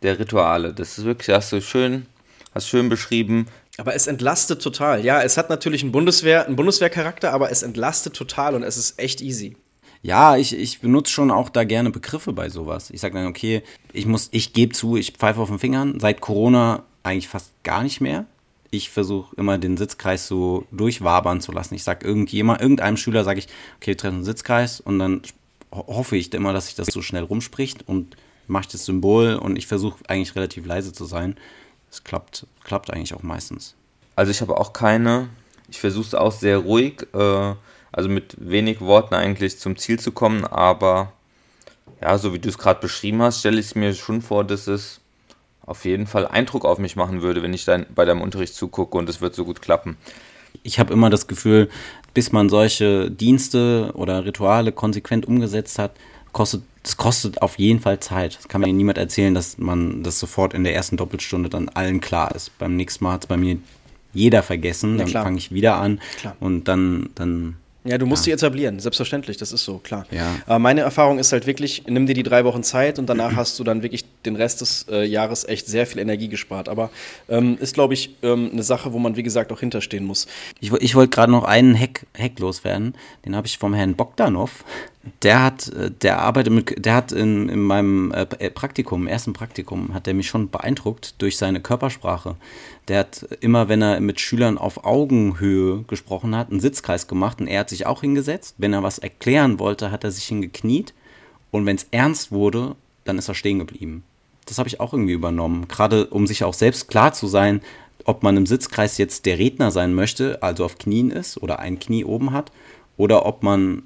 [0.01, 0.73] der Rituale.
[0.73, 2.05] Das ist wirklich, hast du schön,
[2.53, 3.47] hast schön beschrieben.
[3.77, 5.03] Aber es entlastet total.
[5.03, 8.99] Ja, es hat natürlich einen Bundeswehr, einen Bundeswehrcharakter, aber es entlastet total und es ist
[8.99, 9.55] echt easy.
[10.03, 12.89] Ja, ich, ich benutze schon auch da gerne Begriffe bei sowas.
[12.89, 13.63] Ich sage dann, okay,
[13.93, 15.99] ich muss, ich gebe zu, ich pfeife auf den Fingern.
[15.99, 18.25] Seit Corona eigentlich fast gar nicht mehr.
[18.75, 21.75] Ich versuche immer den Sitzkreis so durchwabern zu lassen.
[21.75, 23.45] Ich sage irgendjemand, irgendeinem Schüler sage ich,
[23.77, 25.21] okay, wir treffen einen Sitzkreis und dann
[25.71, 29.57] ho- hoffe ich immer, dass sich das so schnell rumspricht und mache das Symbol und
[29.57, 31.37] ich versuche eigentlich relativ leise zu sein.
[31.91, 33.75] Es klappt, klappt eigentlich auch meistens.
[34.15, 35.29] Also ich habe auch keine,
[35.69, 37.53] ich versuche es auch sehr ruhig, äh,
[37.91, 41.13] also mit wenig Worten eigentlich zum Ziel zu kommen, aber
[42.01, 44.65] ja, so wie du es gerade beschrieben hast, stelle ich es mir schon vor, dass
[44.65, 44.99] es
[45.65, 48.97] auf jeden Fall Eindruck auf mich machen würde, wenn ich dann bei deinem Unterricht zugucke
[48.97, 49.97] und es wird so gut klappen.
[50.61, 51.69] ich habe immer das Gefühl,
[52.13, 55.91] bis man solche Dienste oder Rituale konsequent umgesetzt hat,
[56.31, 58.37] kostet das kostet auf jeden Fall Zeit.
[58.37, 62.01] Das kann mir niemand erzählen, dass man das sofort in der ersten Doppelstunde dann allen
[62.01, 62.57] klar ist.
[62.57, 63.57] Beim nächsten Mal hat es bei mir
[64.11, 65.23] jeder vergessen, dann klar.
[65.23, 66.35] fange ich wieder an Klar.
[66.41, 70.05] und dann dann Ja, du musst die etablieren, selbstverständlich, das ist so, klar.
[70.09, 70.35] Ja.
[70.45, 73.59] Aber meine Erfahrung ist halt wirklich, nimm dir die drei Wochen Zeit und danach hast
[73.59, 76.69] du dann wirklich den Rest des äh, Jahres echt sehr viel Energie gespart.
[76.69, 76.91] Aber
[77.27, 80.27] ähm, ist, glaube ich, ähm, eine Sache, wo man, wie gesagt, auch hinterstehen muss.
[80.61, 82.93] Ich, ich wollte gerade noch einen Hack, Hack loswerden.
[83.25, 84.63] Den habe ich vom Herrn Bogdanov.
[85.21, 89.93] Der hat, äh, der arbeitet mit, der hat in, in meinem äh, Praktikum, ersten Praktikum,
[89.93, 92.35] hat der mich schon beeindruckt durch seine Körpersprache.
[92.87, 97.47] Der hat immer, wenn er mit Schülern auf Augenhöhe gesprochen hat, einen Sitzkreis gemacht und
[97.47, 98.55] er hat sich auch hingesetzt.
[98.57, 100.93] Wenn er was erklären wollte, hat er sich hingekniet.
[101.51, 104.03] Und wenn es ernst wurde, dann ist er stehen geblieben.
[104.45, 105.67] Das habe ich auch irgendwie übernommen.
[105.67, 107.61] Gerade um sich auch selbst klar zu sein,
[108.05, 111.79] ob man im Sitzkreis jetzt der Redner sein möchte, also auf Knien ist oder ein
[111.79, 112.51] Knie oben hat,
[112.97, 113.83] oder ob man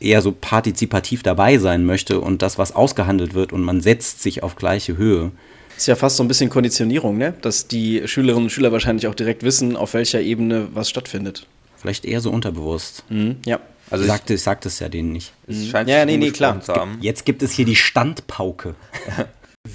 [0.00, 4.42] eher so partizipativ dabei sein möchte und das, was ausgehandelt wird und man setzt sich
[4.42, 5.30] auf gleiche Höhe.
[5.76, 7.34] Ist ja fast so ein bisschen Konditionierung, ne?
[7.42, 11.46] Dass die Schülerinnen und Schüler wahrscheinlich auch direkt wissen, auf welcher Ebene was stattfindet.
[11.76, 13.04] Vielleicht eher so unterbewusst.
[13.10, 13.36] Mhm.
[13.44, 13.60] Ja.
[13.90, 15.32] Also ich sagte, ich sagte es ja denen nicht.
[15.46, 16.60] es scheint Ja, sich nee, nee, klar.
[16.60, 16.98] zu haben.
[17.02, 18.74] Jetzt gibt es hier die Standpauke.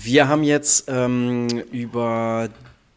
[0.04, 2.50] Wir haben jetzt ähm, über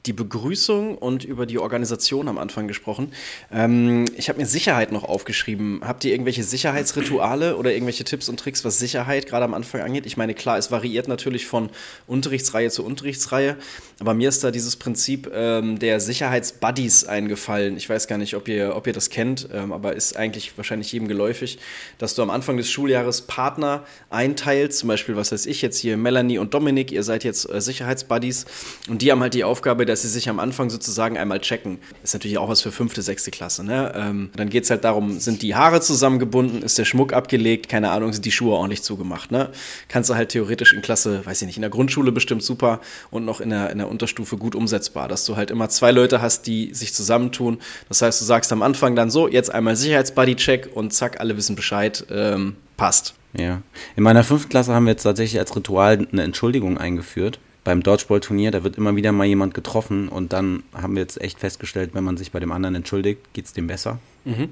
[0.06, 3.12] die Begrüßung und über die Organisation am Anfang gesprochen.
[3.50, 5.80] Ähm, ich habe mir Sicherheit noch aufgeschrieben.
[5.82, 10.04] Habt ihr irgendwelche Sicherheitsrituale oder irgendwelche Tipps und Tricks, was Sicherheit gerade am Anfang angeht?
[10.04, 11.70] Ich meine, klar, es variiert natürlich von
[12.06, 13.56] Unterrichtsreihe zu Unterrichtsreihe,
[14.00, 17.76] aber mir ist da dieses Prinzip ähm, der Sicherheitsbuddies eingefallen.
[17.78, 20.92] Ich weiß gar nicht, ob ihr, ob ihr das kennt, ähm, aber ist eigentlich wahrscheinlich
[20.92, 21.58] jedem geläufig,
[21.96, 25.96] dass du am Anfang des Schuljahres Partner einteilst, zum Beispiel, was weiß ich jetzt hier,
[25.96, 28.44] Melanie und Dominik, ihr seid jetzt äh, Sicherheitsbuddies
[28.88, 31.78] und die haben halt die Aufgabe, dass sie sich am Anfang sozusagen einmal checken.
[32.02, 33.62] Ist natürlich auch was für fünfte, sechste Klasse.
[33.62, 33.92] Ne?
[33.94, 37.92] Ähm, dann geht es halt darum, sind die Haare zusammengebunden, ist der Schmuck abgelegt, keine
[37.92, 39.30] Ahnung, sind die Schuhe ordentlich zugemacht.
[39.30, 39.50] Ne?
[39.87, 42.80] Kannst du halt theoretisch in Klasse, weiß ich nicht, in der Grundschule bestimmt super
[43.12, 46.20] und noch in der, in der Unterstufe gut umsetzbar, dass du halt immer zwei Leute
[46.20, 47.59] hast, die sich zusammentun.
[47.88, 51.54] Das heißt, du sagst am Anfang dann so, jetzt einmal Sicherheitsbuddy-Check und zack, alle wissen
[51.54, 53.14] Bescheid, ähm, passt.
[53.37, 53.62] Ja.
[53.94, 57.38] In meiner fünften Klasse haben wir jetzt tatsächlich als Ritual eine Entschuldigung eingeführt.
[57.64, 61.40] Beim Dodgeball-Turnier, da wird immer wieder mal jemand getroffen und dann haben wir jetzt echt
[61.40, 63.98] festgestellt, wenn man sich bei dem anderen entschuldigt, geht es dem besser.
[64.24, 64.50] Mhm.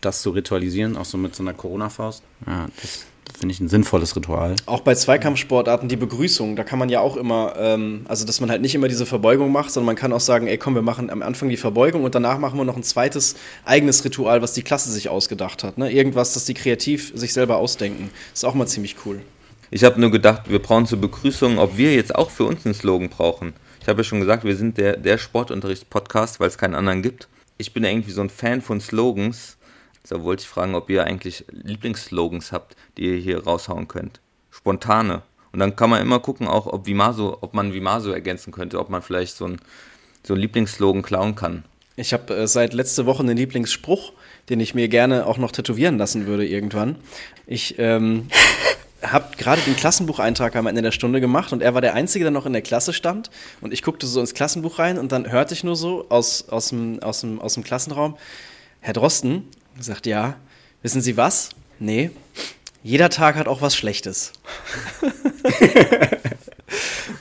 [0.00, 3.04] Das zu ritualisieren, auch so mit so einer Corona-Faust, ja, das
[3.38, 4.56] finde ich ein sinnvolles Ritual.
[4.66, 8.50] Auch bei Zweikampfsportarten die Begrüßung, da kann man ja auch immer, ähm, also dass man
[8.50, 11.10] halt nicht immer diese Verbeugung macht, sondern man kann auch sagen, ey komm, wir machen
[11.10, 14.62] am Anfang die Verbeugung und danach machen wir noch ein zweites eigenes Ritual, was die
[14.62, 15.78] Klasse sich ausgedacht hat.
[15.78, 15.92] Ne?
[15.92, 18.10] Irgendwas, das die kreativ sich selber ausdenken.
[18.32, 19.20] Ist auch mal ziemlich cool.
[19.70, 22.74] Ich habe nur gedacht, wir brauchen zur Begrüßung, ob wir jetzt auch für uns einen
[22.74, 23.54] Slogan brauchen.
[23.80, 27.28] Ich habe ja schon gesagt, wir sind der, der Sportunterrichts-Podcast, weil es keinen anderen gibt.
[27.56, 29.56] Ich bin irgendwie so ein Fan von Slogans.
[30.08, 34.20] Da wollte ich fragen, ob ihr eigentlich Lieblingsslogans habt, die ihr hier raushauen könnt.
[34.50, 35.22] Spontane.
[35.52, 38.90] Und dann kann man immer gucken, auch ob, Vimaso, ob man Vimaso ergänzen könnte, ob
[38.90, 39.60] man vielleicht so ein
[40.28, 41.64] so einen Lieblingsslogan klauen kann.
[41.96, 44.12] Ich habe äh, seit letzter Woche einen Lieblingsspruch,
[44.48, 46.96] den ich mir gerne auch noch tätowieren lassen würde irgendwann.
[47.46, 48.28] Ich ähm,
[49.02, 52.32] habe gerade den Klassenbucheintrag am Ende der Stunde gemacht und er war der Einzige, der
[52.32, 53.30] noch in der Klasse stand.
[53.60, 56.70] Und ich guckte so ins Klassenbuch rein und dann hörte ich nur so aus, aus,
[56.70, 58.16] dem, aus, dem, aus dem Klassenraum,
[58.80, 60.36] Herr Drosten sagt, ja,
[60.82, 61.50] wissen Sie was?
[61.78, 62.10] Nee,
[62.82, 64.32] jeder Tag hat auch was Schlechtes.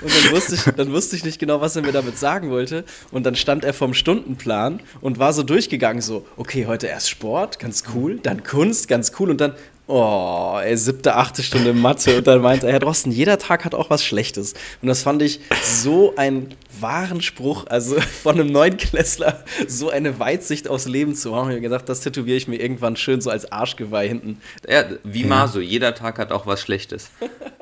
[0.01, 2.83] Und dann wusste, ich, dann wusste ich nicht genau, was er mir damit sagen wollte.
[3.11, 7.59] Und dann stand er vom Stundenplan und war so durchgegangen, so, okay, heute erst Sport,
[7.59, 9.53] ganz cool, dann Kunst, ganz cool und dann,
[9.89, 12.17] Oh, ey, siebte, achte Stunde Mathe.
[12.17, 14.53] Und dann meinte er, Herr Drosten, jeder Tag hat auch was Schlechtes.
[14.81, 20.67] Und das fand ich so einen wahren Spruch, also von einem Neunklässler so eine Weitsicht
[20.67, 21.49] aufs Leben zu haben.
[21.49, 24.41] Ich habe gedacht, das tätowiere ich mir irgendwann schön so als Arschgeweih hinten.
[24.67, 27.11] Ja, wie Maso, jeder Tag hat auch was Schlechtes.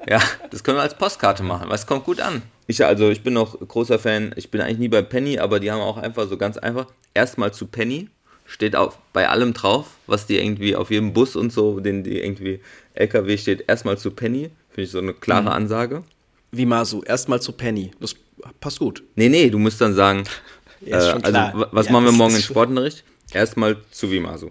[0.08, 2.44] Ja, das können wir als Postkarte machen, weil es kommt gut an.
[2.68, 5.72] Ich, also, ich bin auch großer Fan, ich bin eigentlich nie bei Penny, aber die
[5.72, 8.08] haben auch einfach so ganz einfach erstmal zu Penny
[8.46, 12.20] steht auch bei allem drauf, was die irgendwie auf jedem Bus und so, den die
[12.20, 12.62] irgendwie
[12.94, 14.52] LKW steht, erstmal zu Penny.
[14.70, 15.50] Finde ich so eine klare mhm.
[15.50, 16.04] Ansage.
[16.52, 17.92] Wie Masu, erstmal zu Penny.
[18.00, 18.16] Das
[18.60, 19.04] passt gut.
[19.16, 20.24] Nee, nee, du musst dann sagen,
[20.82, 23.04] ja, äh, also was ja, machen wir morgen in Sportunterricht?
[23.32, 24.50] Erstmal zu Vimasu.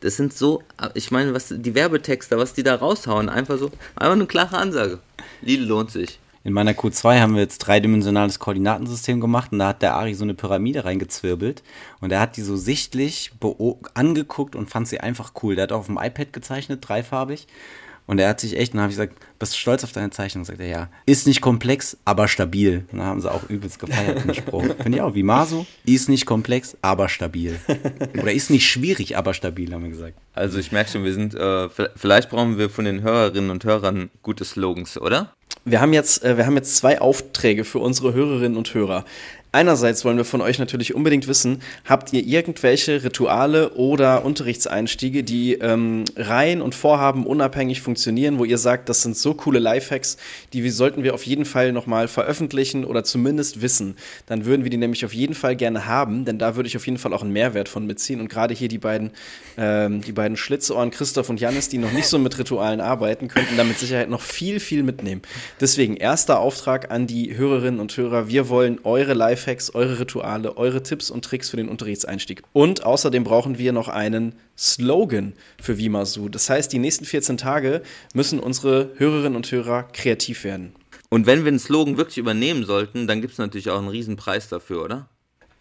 [0.00, 0.62] Das sind so,
[0.94, 4.98] ich meine, was die Werbetexter, was die da raushauen, einfach so, einfach eine klare Ansage.
[5.40, 6.18] Lidl lohnt sich.
[6.42, 10.24] In meiner Q2 haben wir jetzt dreidimensionales Koordinatensystem gemacht und da hat der Ari so
[10.24, 11.62] eine Pyramide reingezwirbelt
[12.02, 13.32] und er hat die so sichtlich
[13.94, 15.54] angeguckt und fand sie einfach cool.
[15.54, 17.46] Der hat auf dem iPad gezeichnet, dreifarbig.
[18.06, 20.08] Und er hat sich echt, und dann habe ich gesagt, bist du stolz auf deine
[20.08, 20.46] Zeichnung?
[20.46, 20.88] Sagt er, ja.
[21.04, 22.86] Ist nicht komplex, aber stabil.
[22.90, 24.64] Und dann haben sie auch übelst gefeiert, den Spruch.
[24.82, 25.66] Finde ich auch, wie Maso.
[25.84, 27.60] Ist nicht komplex, aber stabil.
[28.18, 30.14] Oder ist nicht schwierig, aber stabil, haben wir gesagt.
[30.32, 34.10] Also ich merke schon, wir sind, äh, vielleicht brauchen wir von den Hörerinnen und Hörern
[34.22, 35.34] gute Slogans, oder?
[35.66, 39.04] Wir haben jetzt, äh, wir haben jetzt zwei Aufträge für unsere Hörerinnen und Hörer.
[39.54, 45.54] Einerseits wollen wir von euch natürlich unbedingt wissen, habt ihr irgendwelche Rituale oder Unterrichtseinstiege, die
[45.54, 50.16] ähm, rein und Vorhaben unabhängig funktionieren, wo ihr sagt, das sind so coole Lifehacks,
[50.52, 53.96] die sollten wir auf jeden Fall nochmal veröffentlichen oder zumindest wissen.
[54.26, 56.86] Dann würden wir die nämlich auf jeden Fall gerne haben, denn da würde ich auf
[56.86, 58.20] jeden Fall auch einen Mehrwert von mitziehen.
[58.20, 59.10] Und gerade hier die beiden,
[59.56, 63.56] ähm, die beiden Schlitzohren, Christoph und Janis, die noch nicht so mit Ritualen arbeiten, könnten
[63.56, 65.22] da mit Sicherheit noch viel, viel mitnehmen.
[65.60, 68.28] Deswegen erster Auftrag an die Hörerinnen und Hörer.
[68.28, 72.42] Wir wollen eure Lifehacks Lifehacks, eure Rituale, eure Tipps und Tricks für den Unterrichtseinstieg.
[72.52, 76.28] Und außerdem brauchen wir noch einen Slogan für Vimasu.
[76.28, 77.82] Das heißt, die nächsten 14 Tage
[78.14, 80.74] müssen unsere Hörerinnen und Hörer kreativ werden.
[81.10, 84.48] Und wenn wir einen Slogan wirklich übernehmen sollten, dann gibt es natürlich auch einen Riesenpreis
[84.48, 85.08] dafür, oder?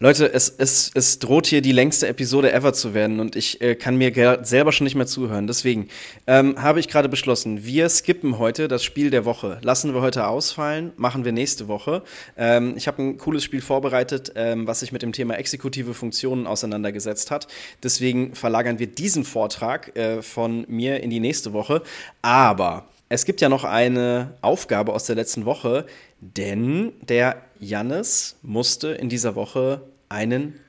[0.03, 3.73] Leute, es, es, es droht hier die längste Episode ever zu werden und ich äh,
[3.73, 5.47] kann mir selber schon nicht mehr zuhören.
[5.47, 5.87] Deswegen
[6.27, 9.59] ähm, habe ich gerade beschlossen, wir skippen heute das Spiel der Woche.
[9.61, 12.03] Lassen wir heute ausfallen, machen wir nächste Woche.
[12.35, 16.47] Ähm, ich habe ein cooles Spiel vorbereitet, ähm, was sich mit dem Thema exekutive Funktionen
[16.47, 17.47] auseinandergesetzt hat.
[17.81, 21.81] Deswegen verlagern wir diesen Vortrag äh, von mir in die nächste Woche.
[22.21, 25.85] Aber es gibt ja noch eine Aufgabe aus der letzten Woche,
[26.19, 29.81] denn der Jannis musste in dieser Woche
[30.13, 30.59] einen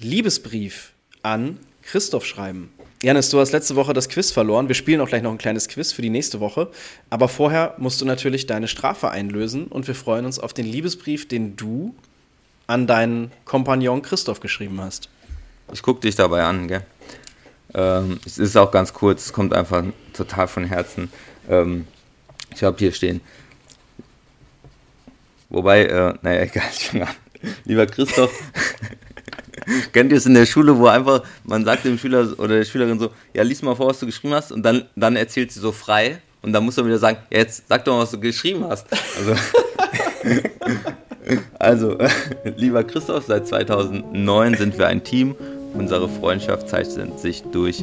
[0.00, 2.72] Liebesbrief an Christoph schreiben.
[3.02, 4.68] Janis, du hast letzte Woche das Quiz verloren.
[4.68, 6.70] Wir spielen auch gleich noch ein kleines Quiz für die nächste Woche.
[7.10, 11.28] Aber vorher musst du natürlich deine Strafe einlösen und wir freuen uns auf den Liebesbrief,
[11.28, 11.94] den du
[12.66, 15.10] an deinen Kompagnon Christoph geschrieben hast.
[15.70, 16.82] Ich gucke dich dabei an, gell?
[17.74, 21.12] Ähm, es ist auch ganz kurz, es kommt einfach total von Herzen.
[21.50, 21.86] Ähm,
[22.54, 23.20] ich habe hier stehen.
[25.50, 27.23] Wobei, äh, naja, egal, ich fange an.
[27.64, 28.32] Lieber Christoph,
[29.92, 32.98] kennt ihr es in der Schule, wo einfach, man sagt dem Schüler oder der Schülerin
[32.98, 35.72] so, ja, lies mal vor, was du geschrieben hast, und dann, dann erzählt sie so
[35.72, 38.66] frei, und dann muss man wieder sagen, ja, jetzt sag doch mal, was du geschrieben
[38.68, 38.86] hast.
[39.18, 39.34] Also,
[41.58, 41.98] also
[42.56, 45.34] lieber Christoph, seit 2009 sind wir ein Team.
[45.72, 47.82] Unsere Freundschaft zeichnet sich durch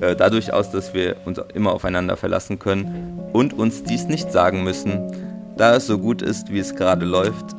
[0.00, 4.64] äh, dadurch aus, dass wir uns immer aufeinander verlassen können und uns dies nicht sagen
[4.64, 5.12] müssen,
[5.56, 7.56] da es so gut ist, wie es gerade läuft,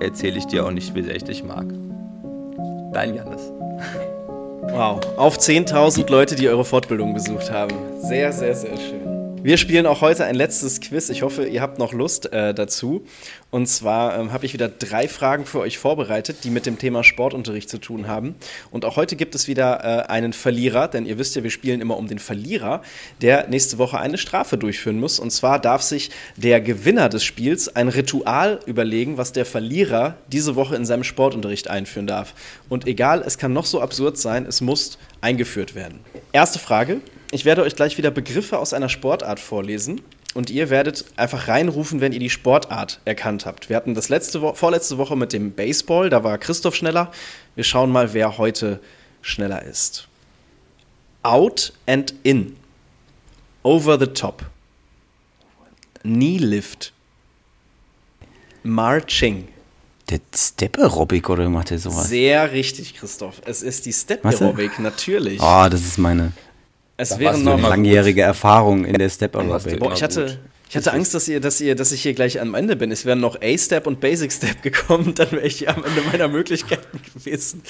[0.00, 1.66] erzähle ich dir auch nicht, wie sehr ich dich mag.
[2.92, 3.52] Dein Janis.
[4.72, 7.74] Wow, auf 10.000 Leute, die eure Fortbildung besucht haben.
[8.00, 9.03] Sehr, sehr, sehr schön.
[9.44, 11.10] Wir spielen auch heute ein letztes Quiz.
[11.10, 13.04] Ich hoffe, ihr habt noch Lust äh, dazu.
[13.50, 17.04] Und zwar ähm, habe ich wieder drei Fragen für euch vorbereitet, die mit dem Thema
[17.04, 18.36] Sportunterricht zu tun haben.
[18.70, 21.82] Und auch heute gibt es wieder äh, einen Verlierer, denn ihr wisst ja, wir spielen
[21.82, 22.80] immer um den Verlierer,
[23.20, 25.18] der nächste Woche eine Strafe durchführen muss.
[25.18, 30.56] Und zwar darf sich der Gewinner des Spiels ein Ritual überlegen, was der Verlierer diese
[30.56, 32.32] Woche in seinem Sportunterricht einführen darf.
[32.70, 36.00] Und egal, es kann noch so absurd sein, es muss eingeführt werden.
[36.32, 37.02] Erste Frage.
[37.34, 40.00] Ich werde euch gleich wieder Begriffe aus einer Sportart vorlesen
[40.34, 43.68] und ihr werdet einfach reinrufen, wenn ihr die Sportart erkannt habt.
[43.68, 47.10] Wir hatten das letzte Wo vorletzte Woche mit dem Baseball, da war Christoph schneller.
[47.56, 48.78] Wir schauen mal, wer heute
[49.20, 50.06] schneller ist.
[51.24, 52.54] Out and in.
[53.64, 54.44] Over the top.
[56.02, 56.92] Knee lift.
[58.62, 59.48] Marching.
[60.08, 62.08] Der Step Aerobic oder macht der sowas?
[62.08, 63.42] Sehr richtig, Christoph.
[63.44, 64.24] Es ist die Step?
[64.24, 65.40] Aerobic, natürlich.
[65.42, 66.32] Oh, das ist meine
[66.96, 69.80] es Da wären noch langjährige Erfahrung in der Step Aerobic.
[69.80, 70.38] Boah, ich hatte, gut.
[70.68, 72.92] ich hatte Angst, dass ihr, dass ihr, dass ich hier gleich am Ende bin.
[72.92, 76.28] Es wären noch A-Step und Basic Step gekommen, dann wäre ich hier am Ende meiner
[76.28, 77.62] Möglichkeiten gewesen.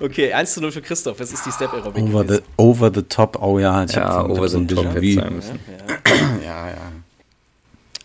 [0.00, 1.20] Okay, 1 zu 0 für Christoph.
[1.20, 2.02] Es ist die Step Aerobic.
[2.02, 3.84] Over the, over the top, oh ja.
[3.84, 4.94] Ich Ja, over the ein top Déjà-vu.
[4.94, 5.58] hätte sein müssen.
[6.44, 6.76] Ja, ja.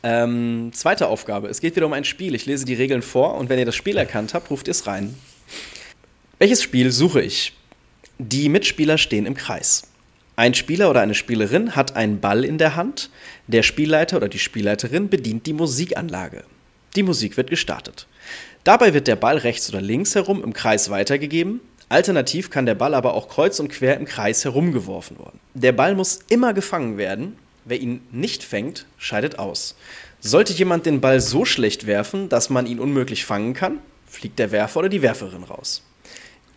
[0.04, 1.48] Ähm, zweite Aufgabe.
[1.48, 2.36] Es geht wieder um ein Spiel.
[2.36, 4.88] Ich lese die Regeln vor und wenn ihr das Spiel erkannt habt, ruft ihr es
[4.88, 5.16] rein.
[6.40, 7.54] Welches Spiel suche ich?
[8.20, 9.84] Die Mitspieler stehen im Kreis.
[10.40, 13.10] Ein Spieler oder eine Spielerin hat einen Ball in der Hand.
[13.48, 16.44] Der Spielleiter oder die Spielleiterin bedient die Musikanlage.
[16.96, 18.06] Die Musik wird gestartet.
[18.64, 21.60] Dabei wird der Ball rechts oder links herum im Kreis weitergegeben.
[21.90, 25.40] Alternativ kann der Ball aber auch kreuz und quer im Kreis herumgeworfen werden.
[25.56, 27.36] Der Ball muss immer gefangen werden.
[27.66, 29.76] Wer ihn nicht fängt, scheidet aus.
[30.20, 34.52] Sollte jemand den Ball so schlecht werfen, dass man ihn unmöglich fangen kann, fliegt der
[34.52, 35.82] Werfer oder die Werferin raus.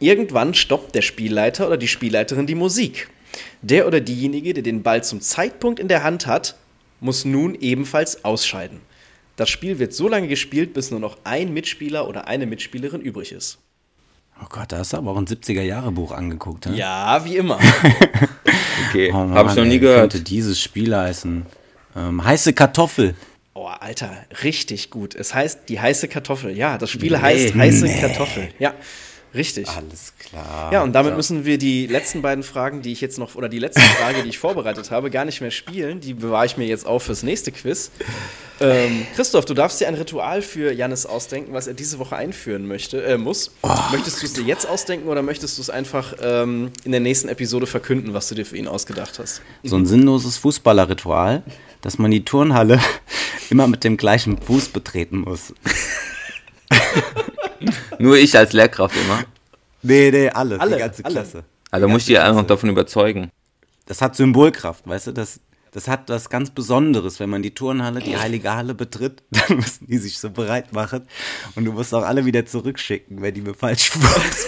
[0.00, 3.08] Irgendwann stoppt der Spielleiter oder die Spielleiterin die Musik.
[3.62, 6.56] Der oder diejenige, der den Ball zum Zeitpunkt in der Hand hat,
[7.00, 8.80] muss nun ebenfalls ausscheiden.
[9.36, 13.32] Das Spiel wird so lange gespielt, bis nur noch ein Mitspieler oder eine Mitspielerin übrig
[13.32, 13.58] ist.
[14.42, 16.76] Oh Gott, da hast du aber auch ein 70er-Jahre-Buch angeguckt, ne?
[16.76, 17.58] Ja, wie immer.
[18.88, 20.12] Okay, Oh habe ich noch nie wie gehört.
[20.12, 21.46] könnte dieses Spiel heißen?
[21.96, 23.14] Ähm, heiße Kartoffel.
[23.54, 24.10] Oh, Alter,
[24.42, 25.14] richtig gut.
[25.14, 26.56] Es heißt die heiße Kartoffel.
[26.56, 28.00] Ja, das Spiel Nee, heißt heiße nee.
[28.00, 28.48] Kartoffel.
[28.58, 28.74] Ja,
[29.34, 29.68] richtig.
[29.68, 30.72] Alles klar.
[30.72, 33.58] Ja, und damit müssen wir die letzten beiden Fragen, die ich jetzt noch, oder die
[33.58, 36.00] letzte Frage, die ich vorbereitet habe, gar nicht mehr spielen.
[36.00, 37.90] Die bewahre ich mir jetzt auf fürs nächste Quiz.
[38.60, 42.66] Ähm, Christoph, du darfst dir ein Ritual für Jannis ausdenken, was er diese Woche einführen
[42.66, 43.52] möchte, äh, muss.
[43.90, 47.28] Möchtest du es dir jetzt ausdenken oder möchtest du es einfach ähm, in der nächsten
[47.28, 49.40] Episode verkünden, was du dir für ihn ausgedacht hast?
[49.62, 51.42] so ein sinnloses Fußballerritual,
[51.80, 52.80] dass man die Turnhalle
[53.50, 55.54] immer mit dem gleichen Fuß betreten muss.
[58.00, 59.24] Nur ich als Lehrkraft immer.
[59.82, 61.14] Nee, nee, alle, Alle, die ganze alle.
[61.14, 61.44] Klasse.
[61.70, 63.30] Also muss ich die einfach davon überzeugen.
[63.86, 65.12] Das hat Symbolkraft, weißt du?
[65.12, 65.40] Das,
[65.72, 69.86] das hat was ganz Besonderes, wenn man die Turnhalle, die heilige Halle betritt, dann müssen
[69.86, 71.06] die sich so bereit machen
[71.56, 74.46] und du musst auch alle wieder zurückschicken, wenn die mir falsch Fuß.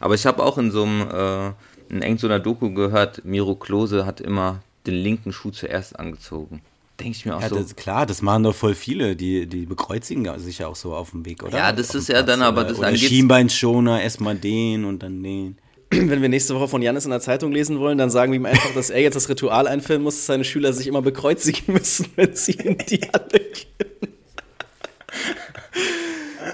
[0.00, 3.54] Aber ich habe auch in so einem, äh, in irgend so einer Doku gehört, Miro
[3.54, 6.60] Klose hat immer den linken Schuh zuerst angezogen.
[7.00, 7.56] Denke ich mir auch Ja, so.
[7.56, 11.10] das, klar, das machen doch voll viele, die, die bekreuzigen sich ja auch so auf
[11.10, 11.56] dem Weg, oder?
[11.56, 15.22] Ja, das Auf ist ja dann aber- oder, das oder Schienbeinschoner, erstmal den und dann
[15.22, 15.56] den.
[15.92, 18.46] Wenn wir nächste Woche von Jannis in der Zeitung lesen wollen, dann sagen wir ihm
[18.46, 22.06] einfach, dass er jetzt das Ritual einführen muss, dass seine Schüler sich immer bekreuzigen müssen,
[22.14, 24.14] wenn sie in die Halle gehen.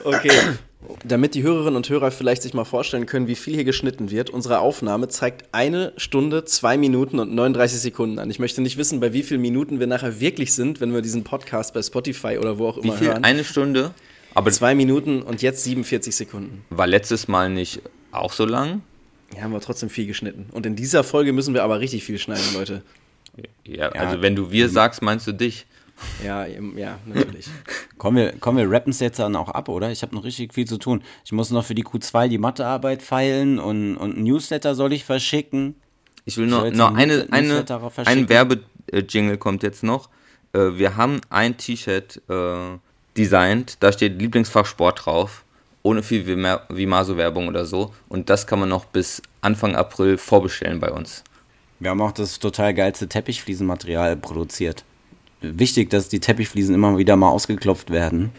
[0.04, 0.30] Okay.
[1.04, 4.30] Damit die Hörerinnen und Hörer vielleicht sich mal vorstellen können, wie viel hier geschnitten wird,
[4.30, 8.30] unsere Aufnahme zeigt eine Stunde, zwei Minuten und 39 Sekunden an.
[8.30, 11.24] Ich möchte nicht wissen, bei wie vielen Minuten wir nachher wirklich sind, wenn wir diesen
[11.24, 13.08] Podcast bei Spotify oder wo auch Wie immer viel?
[13.08, 13.24] hören.
[13.24, 13.92] Eine Stunde?
[14.34, 16.64] Aber Zwei Minuten und jetzt 47 Sekunden.
[16.70, 17.80] war letztes Mal nicht
[18.12, 18.82] auch so lang?
[19.32, 20.46] Hier haben wir trotzdem viel geschnitten.
[20.52, 22.82] Und in dieser Folge müssen wir aber richtig viel schneiden, Leute.
[23.64, 25.66] Ja, also wenn du wir sagst, meinst du dich.
[26.24, 27.46] Ja, ja, natürlich.
[27.98, 29.90] Kommen wir, kommen wir rappen es jetzt dann auch ab, oder?
[29.90, 31.02] Ich habe noch richtig viel zu tun.
[31.24, 35.04] Ich muss noch für die Q2 die Mathearbeit feilen und, und ein Newsletter soll ich
[35.04, 35.74] verschicken.
[36.26, 40.10] Ich will Ich noch, jetzt noch ein eine, Newsletter eine, ein Werbe-Jingle kommt jetzt noch.
[40.52, 42.78] Äh, Wir haben ein T-Shirt äh,
[43.16, 45.44] designt, da steht Lieblingsfach Sport drauf,
[45.82, 47.94] ohne viel Vima- Vimaso-Werbung oder so.
[48.10, 51.24] Und das kann man noch bis Anfang April vorbestellen bei uns.
[51.80, 54.84] Wir haben auch das total geilste Teppichfliesenmaterial produziert.
[55.54, 58.30] Wichtig, dass die Teppichfliesen immer wieder mal ausgeklopft werden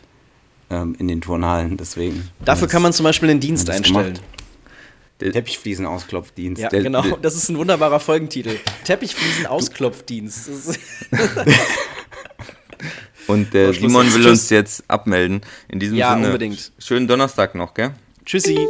[0.69, 1.77] ähm, in den Turnhallen.
[1.77, 2.29] Deswegen.
[2.43, 4.15] Dafür kann man zum Beispiel einen Dienst einstellen.
[4.15, 4.21] gemacht.
[5.19, 6.61] Teppichfliesen ausklopfdienst.
[6.61, 7.01] Ja, Der- genau.
[7.01, 8.57] der- Das ist ein wunderbarer Folgentitel.
[8.83, 10.47] Teppichfliesen Ausklopfdienst.
[10.47, 10.79] Das ist-
[13.27, 14.31] Und der Schluss Simon will Tschüss.
[14.31, 15.41] uns jetzt abmelden.
[15.67, 16.71] In diesem Ja, Sinne, unbedingt.
[16.79, 17.91] schönen Donnerstag noch, gell?
[18.25, 18.67] Tschüssi.